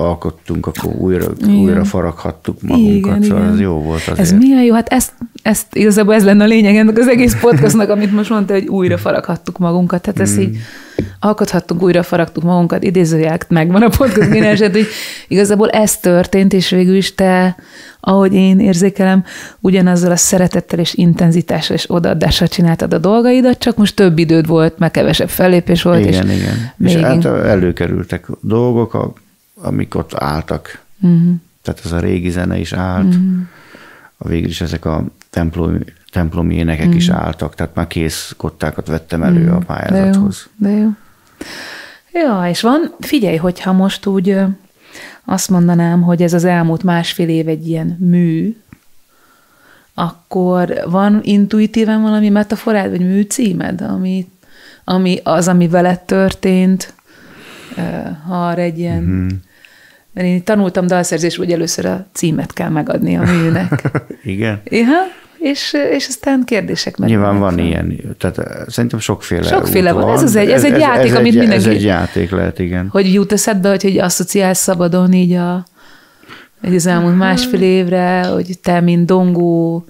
[0.04, 1.56] alkottunk, akkor újra, igen.
[1.56, 3.54] újra faraghattuk magunkat, igen, szóval igen.
[3.54, 4.20] ez jó volt azért.
[4.20, 7.90] Ez milyen jó, hát ezt, ezt igazából ez lenne a lényeg ennek az egész podcastnak,
[7.90, 10.40] amit most mondta, hogy újra faraghattuk magunkat, tehát ez mm.
[10.40, 10.58] így
[11.20, 14.88] alkothattunk, újra faragtuk magunkat, idézőjelk megvan a podcast minden hogy
[15.28, 17.56] igazából ez történt, és végül is te,
[18.00, 19.24] ahogy én érzékelem,
[19.60, 24.78] ugyanazzal a szeretettel és intenzitással és odaadással csináltad a dolgaidat, csak most több időd volt,
[24.78, 26.06] meg kevesebb fellépés volt.
[26.06, 26.72] Igen, és igen.
[26.78, 28.94] Még és hát előkerültek dolgok,
[29.64, 30.82] amik ott álltak.
[31.02, 31.34] Uh-huh.
[31.62, 33.40] Tehát ez a régi zene is állt, uh-huh.
[34.18, 35.80] a végül is ezek a templom,
[36.12, 36.92] templomi énekek mm.
[36.92, 39.54] is álltak, tehát már kész kottákat vettem elő mm.
[39.54, 40.50] a pályázathoz.
[40.56, 40.90] De jó, de jó.
[42.12, 44.38] Ja, és van, figyelj, hogyha most úgy
[45.26, 48.58] azt mondanám, hogy ez az elmúlt másfél év egy ilyen mű,
[49.94, 54.30] akkor van intuitíven valami metaforád, vagy műcímed, ami,
[54.84, 56.94] ami az, ami veled történt,
[58.28, 59.02] ha arra egy ilyen...
[59.02, 59.28] Mm-hmm.
[60.14, 63.92] Mert én tanultam dalszerzés, hogy először a címet kell megadni a műnek.
[64.24, 64.62] Igen?
[64.64, 64.88] Ja,
[65.44, 67.10] és, és aztán kérdések meg.
[67.10, 67.66] Nyilván van fel.
[67.66, 70.04] ilyen, tehát eh, szerintem sokféle Sokféle van.
[70.04, 71.66] van, ez, az egy, ez, ez egy játék, ez amit egy, mindenki...
[71.66, 72.88] Ez egy játék lehet, igen.
[72.88, 75.66] Hogy jut eszedbe, hogy, hogy asszociálsz szabadon így a,
[76.62, 79.86] egy az elmúlt másfél évre, hogy te, mint dongó,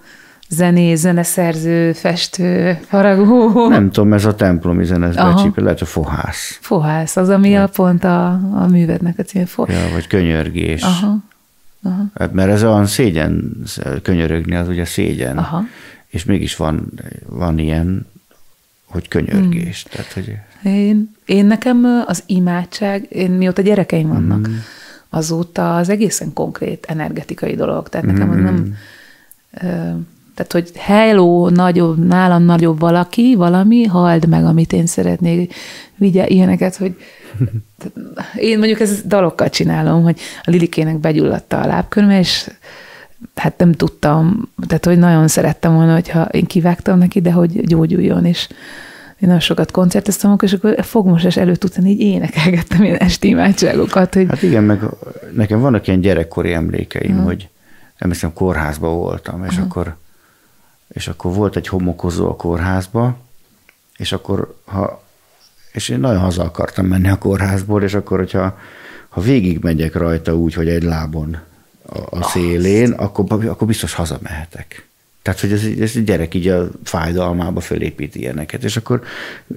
[0.53, 3.67] zené, zeneszerző, festő, faragó.
[3.69, 5.15] Nem tudom, ez a templomi zene, ez
[5.55, 6.57] lehet a fohász.
[6.61, 9.45] Fohász, az, ami a pont a, a művednek a címe.
[9.57, 10.81] Ja, vagy könyörgés.
[10.81, 11.17] Aha.
[11.83, 12.03] Aha.
[12.15, 13.51] Hát mert ez olyan szégyen
[14.01, 15.37] könyörögni, az ugye szégyen.
[15.37, 15.63] Aha.
[16.07, 16.91] És mégis van,
[17.25, 18.07] van ilyen,
[18.85, 19.83] hogy könyörgés.
[19.83, 19.91] Hmm.
[19.91, 20.37] Tehát, hogy...
[20.63, 24.61] én, én nekem az imádság, én mióta gyerekeim vannak, hmm.
[25.09, 27.89] azóta az egészen konkrét energetikai dolog.
[27.89, 28.45] Tehát nekem hmm.
[28.45, 28.77] az nem...
[30.36, 35.53] Tehát, hogy hello, nagyobb, nálam nagyobb valaki, valami, hald meg, amit én szeretnék.
[35.95, 36.95] Vigye ilyeneket, hogy
[38.36, 42.49] én mondjuk ezt dalokkal csinálom, hogy a Lilikének begyulladta a lábkörme, és
[43.36, 48.25] hát nem tudtam, tehát hogy nagyon szerettem volna, hogyha én kivágtam neki, de hogy gyógyuljon,
[48.25, 48.47] és
[49.19, 54.13] én nagyon sokat koncerteztem, akkor, és akkor fogmosás előtt után így énekelgettem ilyen esti imádságokat.
[54.13, 54.25] Hogy...
[54.29, 54.81] Hát igen, meg
[55.36, 57.23] nekem vannak ilyen gyerekkori emlékeim, ha.
[57.23, 57.49] hogy
[57.97, 59.97] emlékszem, kórházba voltam, és akkor,
[60.93, 63.17] és akkor volt egy homokozó a kórházba,
[63.97, 65.03] és akkor, ha
[65.71, 68.57] és én nagyon haza akartam menni a kórházból, és akkor, hogyha
[69.09, 71.37] ha végig megyek rajta úgy, hogy egy lábon
[71.85, 74.87] a, a szélén, akkor, akkor biztos hazamehetek.
[75.24, 78.63] Tehát, hogy ez, ez egy gyerek így a fájdalmába fölépít ilyeneket.
[78.63, 79.01] És akkor,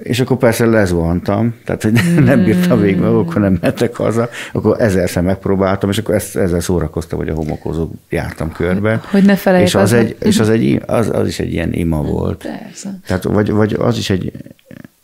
[0.02, 1.92] és akkor persze lezuhantam, tehát, hogy
[2.24, 4.28] nem bírtam végig, meg akkor nem mentek haza.
[4.52, 9.00] Akkor ezerszer megpróbáltam, és akkor ezt, ezzel szórakoztam, hogy a homokozó jártam körbe.
[9.10, 9.66] Hogy ne felejtsd.
[9.66, 12.42] És az, egy, és az, egy, az, az is egy ilyen ima volt.
[12.42, 12.98] Persze.
[13.06, 14.32] Tehát, vagy, vagy az is egy,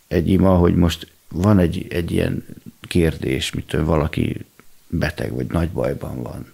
[0.09, 2.45] egy ima, hogy most van egy, egy ilyen
[2.89, 4.47] kérdés, mit valaki
[4.89, 6.52] beteg vagy nagy bajban van,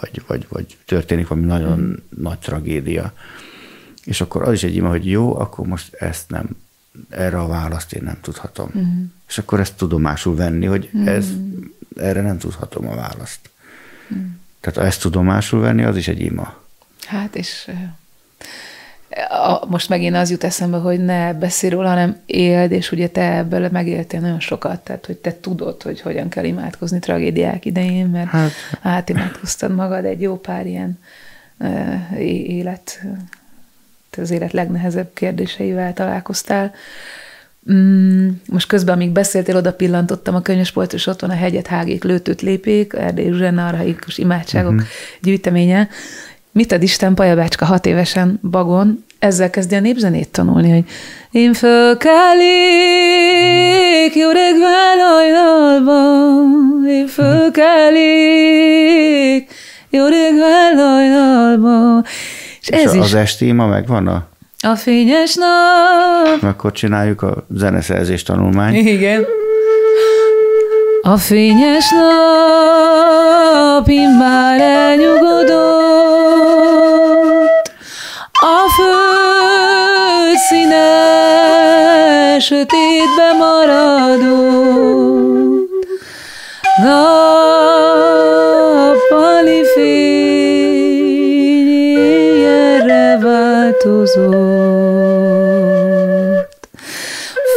[0.00, 1.92] vagy, vagy, vagy történik valami nagyon mm.
[2.22, 3.12] nagy tragédia,
[4.04, 6.48] és akkor az is egy ima, hogy jó, akkor most ezt nem,
[7.08, 8.70] erre a választ én nem tudhatom.
[8.78, 9.04] Mm.
[9.28, 11.06] És akkor ezt tudomásul venni, hogy mm.
[11.06, 11.32] ez,
[11.96, 13.50] erre nem tudhatom a választ.
[14.14, 14.26] Mm.
[14.60, 16.58] Tehát ezt tudomásul venni, az is egy ima.
[17.06, 17.70] Hát, és
[19.28, 23.36] a, most megint az jut eszembe, hogy ne beszélj róla, hanem éld, és ugye te
[23.36, 28.28] ebből megéltél nagyon sokat, tehát hogy te tudod, hogy hogyan kell imádkozni tragédiák idején, mert
[28.28, 28.50] hát.
[28.82, 30.98] átimádkoztad magad egy jó pár ilyen
[31.58, 33.00] uh, élet,
[34.16, 36.72] az élet legnehezebb kérdéseivel találkoztál.
[37.72, 42.04] Mm, most közben, amíg beszéltél, oda pillantottam a könyvespolcra, és ott van a hegyet, hágék,
[42.04, 44.86] lőtőt lépék, Erdély Zsuzsana arhaikus imádságok uh-huh.
[45.20, 45.88] gyűjteménye,
[46.52, 50.84] Mit ad Isten Pajabácska hat évesen Bagon, ezzel kezdi a népzenét tanulni, hogy
[51.30, 52.14] én fölkelik,
[54.14, 58.00] jó reggel hajnalban, én fölkelik,
[59.90, 62.04] jó reggel hajnalban.
[62.60, 63.12] És, és ez az is.
[63.12, 64.28] esti ma megvan a
[64.62, 66.42] a fényes nap.
[66.42, 68.76] Akkor csináljuk a zeneszerzés tanulmányt.
[68.76, 69.24] Igen.
[71.02, 73.88] A fényes nap
[74.18, 75.69] már elnyugodott,
[78.42, 80.88] a föld színe
[82.38, 84.38] sötétbe maradott,
[86.82, 87.22] nappali
[89.74, 91.68] fény
[91.98, 94.28] éjjelre változott,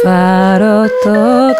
[0.02, 1.54] fáradtaknak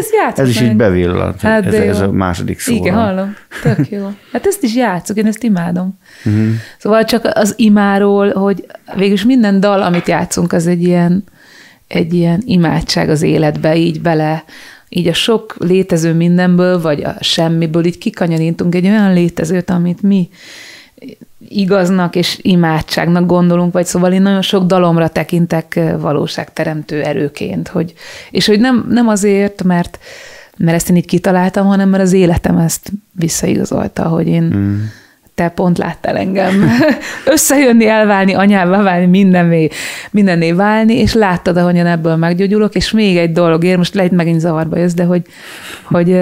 [0.00, 2.74] jó, ez, ez játszok Ez is így bevillant, hát ez, ez a második szó.
[2.74, 4.10] Igen, hallom, tök jó.
[4.32, 5.98] Hát ezt is játszok, én ezt imádom.
[6.24, 6.48] Uh-huh.
[6.78, 11.24] Szóval csak az imáról, hogy végülis minden dal, amit játszunk, az egy ilyen,
[11.88, 14.44] egy ilyen imádság az életbe, így bele
[14.92, 20.28] így a sok létező mindenből, vagy a semmiből így kikanyarítunk egy olyan létezőt, amit mi
[21.52, 27.92] igaznak és imádságnak gondolunk, vagy szóval én nagyon sok dalomra tekintek valóságteremtő erőként, hogy,
[28.30, 29.98] és hogy nem, nem azért, mert,
[30.56, 34.78] mert ezt én így kitaláltam, hanem mert az életem ezt visszaigazolta, hogy én, mm
[35.40, 36.70] te pont láttál engem.
[37.34, 39.68] Összejönni, elválni, anyává válni, mindenné,
[40.10, 44.40] mindenné válni, és láttad, ahogyan ebből meggyógyulok, és még egy dolog ér, most lehet megint
[44.40, 45.22] zavarba jössz, de hogy,
[45.84, 46.20] hogy,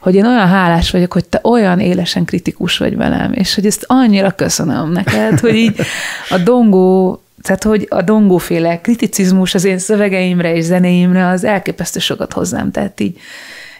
[0.00, 3.84] hogy én olyan hálás vagyok, hogy te olyan élesen kritikus vagy velem, és hogy ezt
[3.86, 5.76] annyira köszönöm neked, hogy így
[6.30, 12.32] a dongó tehát, hogy a dongóféle kriticizmus az én szövegeimre és zenéimre az elképesztő sokat
[12.32, 13.18] hozzám tett így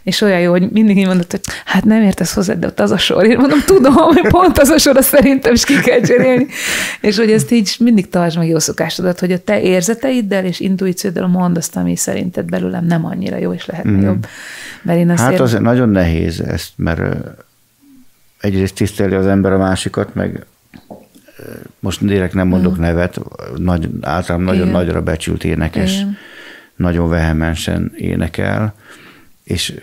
[0.03, 2.91] és olyan jó, hogy mindig így mondod, hogy hát nem értesz hozzá, de ott az
[2.91, 3.25] a sor.
[3.25, 6.47] Én mondom, tudom, hogy pont az a sor, azt szerintem is ki kell cserélni.
[7.01, 11.27] És hogy ezt így mindig tartsd meg jó szokásodat, hogy a te érzeteiddel és intuícióddal
[11.27, 14.03] mondd azt, ami szerinted belőlem nem annyira jó, és lehetne mm.
[14.03, 14.27] jobb.
[14.83, 15.41] Mert én azt hát ér...
[15.41, 17.17] az nagyon nehéz ezt, mert
[18.41, 20.47] egyrészt tiszteli az ember a másikat, meg
[21.79, 22.81] most direkt nem mondok mm.
[22.81, 23.21] nevet,
[23.57, 24.73] nagy, általában nagyon Igen.
[24.73, 26.17] nagyra becsült énekes, Igen.
[26.77, 28.75] nagyon vehemensen énekel,
[29.51, 29.75] és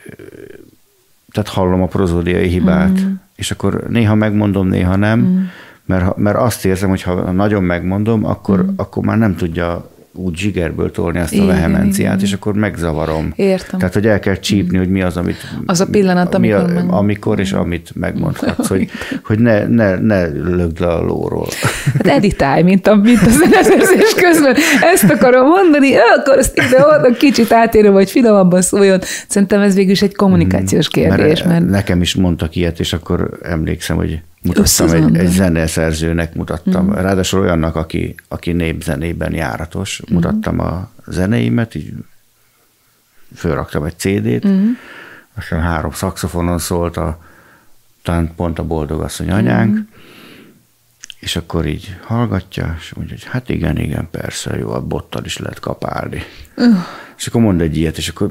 [1.31, 3.13] tehát hallom a prozódiai hibát, mm.
[3.35, 5.43] és akkor néha megmondom, néha nem, mm.
[5.85, 8.69] mert, mert azt érzem, hogy ha nagyon megmondom, akkor, mm.
[8.75, 12.25] akkor már nem tudja úgy zsigerből tolni azt a igen, vehemenciát, igen.
[12.25, 13.33] és akkor megzavarom.
[13.35, 13.79] Értem.
[13.79, 15.35] Tehát, hogy el kell csípni, hogy mi az, amit...
[15.65, 16.65] Az a pillanat, amikor...
[16.65, 16.93] Mi a, meg...
[16.93, 18.89] Amikor, és amit megmondhatsz, hogy,
[19.23, 21.47] hogy ne, ne, ne lögd le a lóról.
[21.93, 24.55] Hát editálj, mint a, mint a zeneszerzés közben.
[24.93, 28.99] Ezt akarom mondani, akkor ezt ide-oda kicsit átérő, vagy finomabban szóljon.
[29.27, 31.43] Szerintem ez végül is egy kommunikációs hmm, kérdés.
[31.43, 31.69] Mert, mert...
[31.69, 36.91] Nekem is mondtak ilyet, és akkor emlékszem, hogy mutattam egy, egy zeneszerzőnek, mutattam, mm.
[36.91, 40.15] ráadásul olyannak, aki, aki népzenében járatos, mm.
[40.15, 41.93] mutattam a zeneimet, így
[43.35, 44.71] fölraktam egy CD-t, mm.
[45.35, 47.21] aztán három szakszofonon szólt a,
[48.03, 49.81] talán pont a boldogasszony anyánk, mm.
[51.19, 55.37] és akkor így hallgatja, és mondja, hogy hát igen, igen, persze, jó, a bottal is
[55.37, 56.23] lehet kapálni.
[56.55, 56.77] Uh.
[57.17, 58.29] És akkor mond egy ilyet, és akkor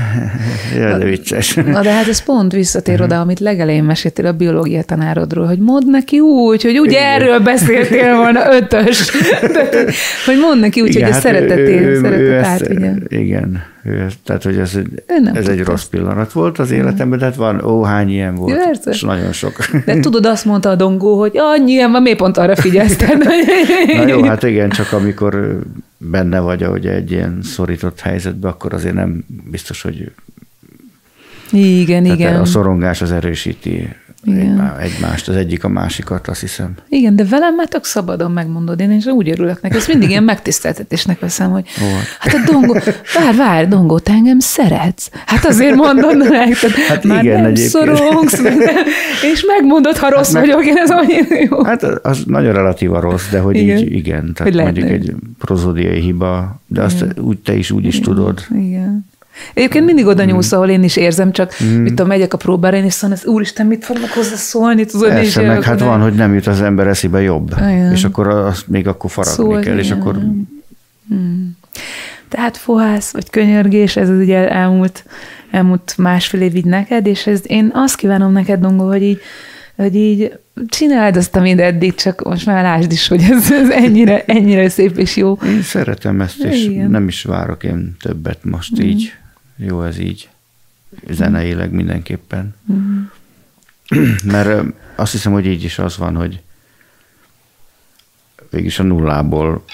[0.78, 1.54] jaj, de vicces.
[1.54, 5.90] Na de hát ez pont visszatér oda, amit legelején meséltél a biológia tanárodról, hogy mond
[5.90, 7.10] neki úgy, hogy ugye igen.
[7.10, 9.10] erről beszéltél volna ötös.
[9.52, 9.68] De,
[10.26, 13.06] hogy mond neki úgy, igen, hogy hát a szeretetét, szeretet átvigyen.
[13.08, 13.62] Igen,
[14.24, 14.78] tehát hogy ez,
[15.32, 18.90] ez egy rossz pillanat volt az életemben, de hát van, ó, hány ilyen volt, Persze.
[18.90, 19.56] és nagyon sok.
[19.84, 22.96] De tudod, azt mondta a dongó, hogy annyi ilyen van, miért pont arra figyelsz?
[23.98, 25.58] Na jó, hát igen, csak amikor
[25.98, 30.12] benne vagy ahogy egy ilyen szorított helyzetben, akkor azért nem biztos, hogy
[31.52, 32.40] igen, Tehát igen.
[32.40, 33.88] A szorongás az erősíti
[34.26, 34.76] igen.
[34.80, 36.74] egymást, az egyik a másikat, azt hiszem.
[36.88, 39.76] Igen, de velem már tök szabadon megmondod, én is úgy örülök neki.
[39.76, 41.66] Ezt mindig ilyen megtiszteltetésnek veszem, hogy
[42.18, 42.72] hát a Dongó,
[43.14, 45.10] vár, vár, Dongó, te engem szeretsz.
[45.26, 47.68] Hát azért mondod tehát hát már igen, nem egyébként.
[47.68, 48.42] szorongsz,
[49.32, 51.64] és megmondod, ha rossz hát meg, vagyok, én ez annyira jó.
[51.64, 53.78] Hát az nagyon relatív a rossz, de hogy igen.
[53.78, 57.18] így igen, tehát hogy mondjuk egy prozódiai hiba, de azt igen.
[57.18, 57.90] úgy te is úgy igen.
[57.90, 58.40] is tudod.
[58.50, 59.06] Igen.
[59.54, 61.66] Egyébként mindig oda nyúlsz, ahol én is érzem, csak mm.
[61.66, 64.84] mit tudom, megyek a próbára, én is szóval, úristen, mit fognak hozzá szólni?
[64.84, 67.92] Tudod, Persze, meg hát van, hogy nem jut az ember eszébe jobb, Igen.
[67.92, 70.14] és akkor azt még akkor faragni Szól, kell, és akkor...
[71.08, 71.56] Hmm.
[72.28, 75.04] Tehát fohász, vagy könyörgés, ez az ugye elmúlt,
[75.50, 79.20] elmúlt másfél év így neked, és ez, én azt kívánom neked, Dongó, hogy így,
[79.76, 84.24] hogy így csináld azt, amit eddig, csak most már lásd is, hogy ez, ez ennyire,
[84.26, 85.38] ennyire szép és jó.
[85.46, 86.90] Én szeretem ezt, és Igen.
[86.90, 88.86] nem is várok én többet most mm.
[88.86, 89.12] így
[89.56, 90.28] jó ez így,
[91.08, 92.54] zeneileg mindenképpen.
[92.72, 93.02] Mm.
[94.32, 96.42] Mert azt hiszem, hogy így is az van, hogy
[98.50, 99.64] végig a nullából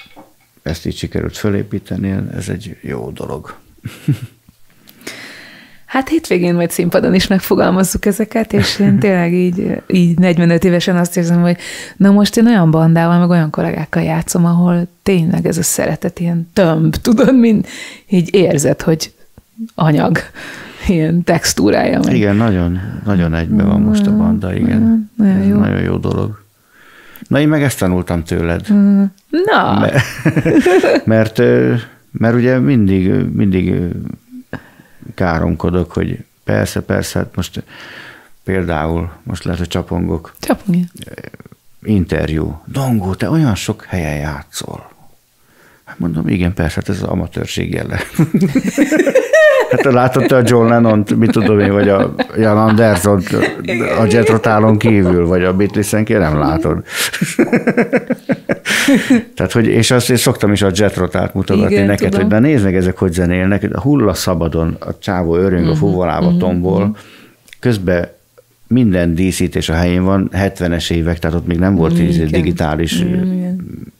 [0.63, 3.55] ezt így sikerült fölépíteni, ez egy jó dolog.
[5.91, 11.17] Hát hétvégén vagy színpadon is megfogalmazzuk ezeket, és én tényleg így, így 45 évesen azt
[11.17, 11.57] érzem, hogy
[11.97, 16.51] na most én olyan bandával, meg olyan kollégákkal játszom, ahol tényleg ez a szeretet ilyen
[16.53, 17.69] tömb, tudod, mint
[18.09, 19.13] így érzed, hogy
[19.75, 20.19] anyag,
[20.87, 22.01] ilyen textúrája.
[22.05, 22.15] Meg.
[22.15, 25.11] Igen, nagyon, nagyon egybe van most a banda, igen.
[25.17, 25.59] Nagyon jó.
[25.59, 26.43] nagyon jó dolog.
[27.29, 28.67] Na, én meg ezt tanultam tőled.
[29.29, 29.79] Na!
[29.81, 30.05] Mert,
[31.05, 31.39] mert,
[32.11, 33.75] mert ugye mindig, mindig
[35.15, 37.63] káromkodok, hogy persze, persze, hát most
[38.45, 40.35] például, most lehet, hogy csapongok.
[40.39, 40.85] Csapongja.
[41.83, 42.63] Interjú.
[42.65, 44.91] Dongó, te olyan sok helyen játszol.
[45.97, 48.01] Mondom, igen, persze, hát ez az amatőrség jele.
[49.71, 53.23] Hát látod te a John lennon mit tudom én, vagy a Jan anderson
[54.01, 56.85] a Jetrotálon kívül, vagy a Beatlesen nem látod.
[59.37, 62.21] Tehát, hogy, és azt én szoktam is a jetrotát mutogatni Igen, neked, tudom.
[62.21, 65.79] hogy de nézd meg ezek, hogy zenélnek, a hulla szabadon, a csávó öröng a mhm,
[65.79, 66.97] fuvalába uh-huh, tombol, uh-huh.
[67.61, 68.09] közben
[68.73, 72.27] minden díszítés a helyén van, 70-es évek, tehát ott még nem volt Igen.
[72.27, 73.05] digitális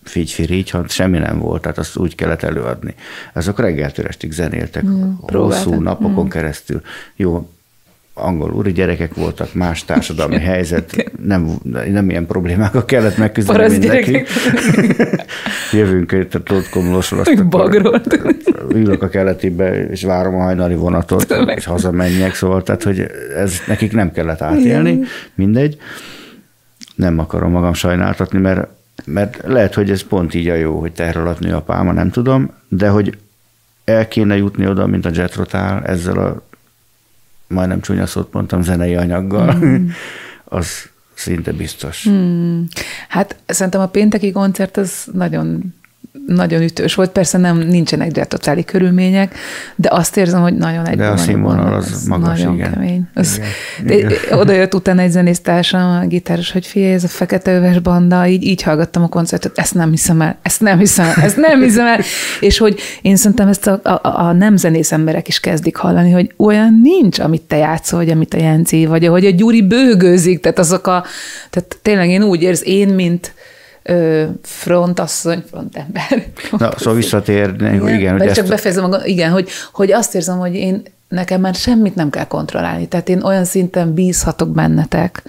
[0.03, 2.95] figyfirigy, hanem semmi nem volt, tehát azt úgy kellett előadni.
[3.33, 6.29] Azok reggeltől estig zenéltek, mm, hosszú napokon mm.
[6.29, 6.81] keresztül.
[7.17, 7.49] Jó,
[8.15, 11.59] angol úri gyerekek voltak, más társadalmi helyzet, nem,
[11.91, 14.23] nem ilyen problémákkal kellett megküzdeni Parasz mindenki.
[15.73, 18.03] Jövünk itt a Tótkomlósról, azt Bagról.
[18.73, 23.07] Ülök a keletibe, és várom a hajnali vonatot, és hazamenjek, szóval, tehát, hogy
[23.37, 25.01] ez nekik nem kellett átélni,
[25.35, 25.79] mindegy.
[26.95, 28.69] Nem akarom magam sajnáltatni, mert,
[29.05, 32.11] mert lehet, hogy ez pont így a jó, hogy teher alatt nő a pálma, nem
[32.11, 33.19] tudom, de hogy
[33.85, 36.43] el kéne jutni oda, mint a Jetrotál ezzel a
[37.47, 39.89] majdnem csúnya szót mondtam, zenei anyaggal, mm.
[40.45, 42.09] az szinte biztos.
[42.09, 42.63] Mm.
[43.09, 45.75] Hát szerintem a pénteki koncert az nagyon
[46.27, 47.11] nagyon ütős volt.
[47.11, 49.35] Persze nem nincsenek gyártatáli körülmények,
[49.77, 52.73] de azt érzem, hogy nagyon egy De a színvonal az magas, nagyon igen.
[52.73, 53.09] kemény.
[53.15, 53.41] Az,
[53.87, 54.09] igen.
[54.29, 58.27] De oda jött utána egy zenésztársam, a gitáros, hogy figyelj, ez a fekete öves banda,
[58.27, 61.63] így, így hallgattam a koncertet, ezt nem hiszem el, ezt nem hiszem el, ezt nem
[61.63, 62.01] hiszem el.
[62.41, 66.33] És hogy én szerintem ezt a, a, a nem zenész emberek is kezdik hallani, hogy
[66.37, 70.59] olyan nincs, amit te játszol, vagy amit a Jenci, vagy ahogy a Gyuri bőgőzik, tehát
[70.59, 71.05] azok a,
[71.51, 73.35] tehát tényleg én úgy érz, én, mint
[74.43, 76.27] frontasszony, frontember.
[76.51, 80.55] Na, szóval visszatérni, igen, igen hogy csak befejezem, a, igen, hogy, hogy azt érzem, hogy
[80.55, 82.89] én nekem már semmit nem kell kontrollálni.
[82.89, 85.23] Tehát én olyan szinten bízhatok bennetek,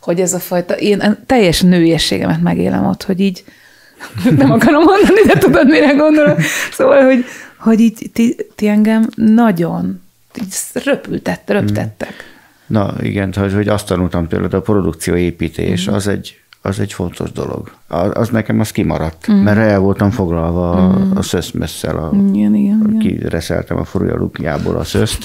[0.00, 3.44] hogy ez a fajta, én teljes nőiességemet megélem ott, hogy így,
[4.38, 6.36] nem akarom mondani, de tudod, mire gondolom.
[6.72, 7.24] Szóval, hogy,
[7.58, 10.02] hogy így ti, ti engem nagyon
[10.40, 12.32] így röpültett, röptettek.
[12.66, 15.92] Na igen, hogy, hogy azt tanultam tőled, a produkcióépítés, mm.
[15.92, 17.70] az egy az egy fontos dolog.
[17.88, 19.34] Az, az nekem az kimaradt, mm.
[19.34, 21.16] mert el voltam foglalva mm.
[21.16, 25.24] a, szöszmesszel, a, igen, igen, kireszeltem a furjalukjából a szöszt,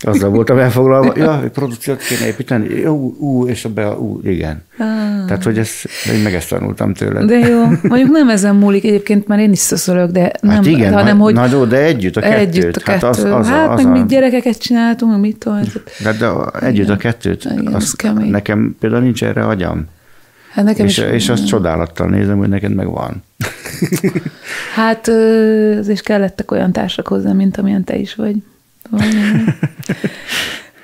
[0.00, 4.62] azzal voltam elfoglalva, ja, egy produkciót kéne építeni, jó, ú, és a be, ú, igen.
[4.78, 4.86] Ah.
[5.26, 7.28] Tehát, hogy ezt, én meg ezt tanultam tőled.
[7.28, 10.66] De jó, mondjuk nem ezen múlik egyébként, mert én is szöszölök, de hát nem, hát
[10.66, 11.34] igen, hanem, hogy...
[11.34, 12.38] Na jó, de együtt a kettőt.
[12.38, 13.02] Együtt a kettőt.
[13.02, 13.98] Hát, az, az, hát az, meg a...
[13.98, 15.60] mi gyerekeket csináltunk, mit tudom.
[16.02, 16.30] De, de
[16.60, 16.94] együtt igen.
[16.94, 19.86] a kettőt, igen, az, nekem például nincs erre agyam.
[20.52, 23.22] Hát nekem és, is, és azt csodálattal nézem, hogy neked meg van.
[24.74, 25.08] Hát,
[25.78, 28.36] az is kellettek olyan társak hozzá, mint amilyen te is vagy.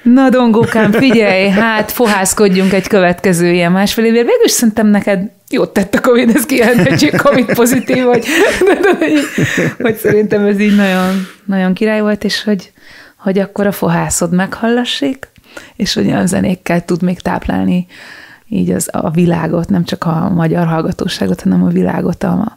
[0.02, 4.26] Na, Dongókám, figyelj, hát fohászkodjunk egy következő ilyen másfél évért.
[4.26, 8.26] Végül szerintem neked jót tett a Covid, ez kijelenthetjük, Covid pozitív, vagy,
[8.98, 9.20] hogy,
[9.78, 12.72] hogy szerintem ez így nagyon, nagyon király volt, és hogy,
[13.16, 15.28] hogy akkor a fohászod meghallassék,
[15.76, 17.86] és hogy olyan zenékkel tud még táplálni
[18.48, 22.54] így az, a világot, nem csak a magyar hallgatóságot, hanem a világot, a,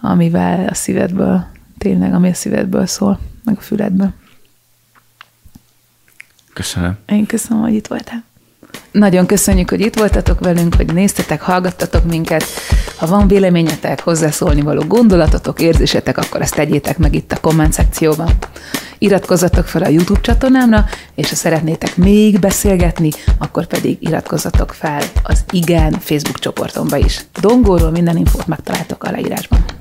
[0.00, 1.46] amivel a szívedből,
[1.78, 4.12] tényleg, ami a szívedből szól, meg a füledből.
[6.52, 6.96] Köszönöm.
[7.06, 8.24] Én köszönöm, hogy itt voltál.
[8.98, 12.44] Nagyon köszönjük, hogy itt voltatok velünk, hogy néztetek, hallgattatok minket.
[12.96, 18.30] Ha van véleményetek, hozzászólni való gondolatotok, érzésetek, akkor ezt tegyétek meg itt a komment szekcióban.
[18.98, 20.84] Iratkozzatok fel a YouTube csatornámra,
[21.14, 27.24] és ha szeretnétek még beszélgetni, akkor pedig iratkozzatok fel az Igen Facebook csoportomba is.
[27.40, 29.77] Dongóról minden infót megtaláltok a leírásban.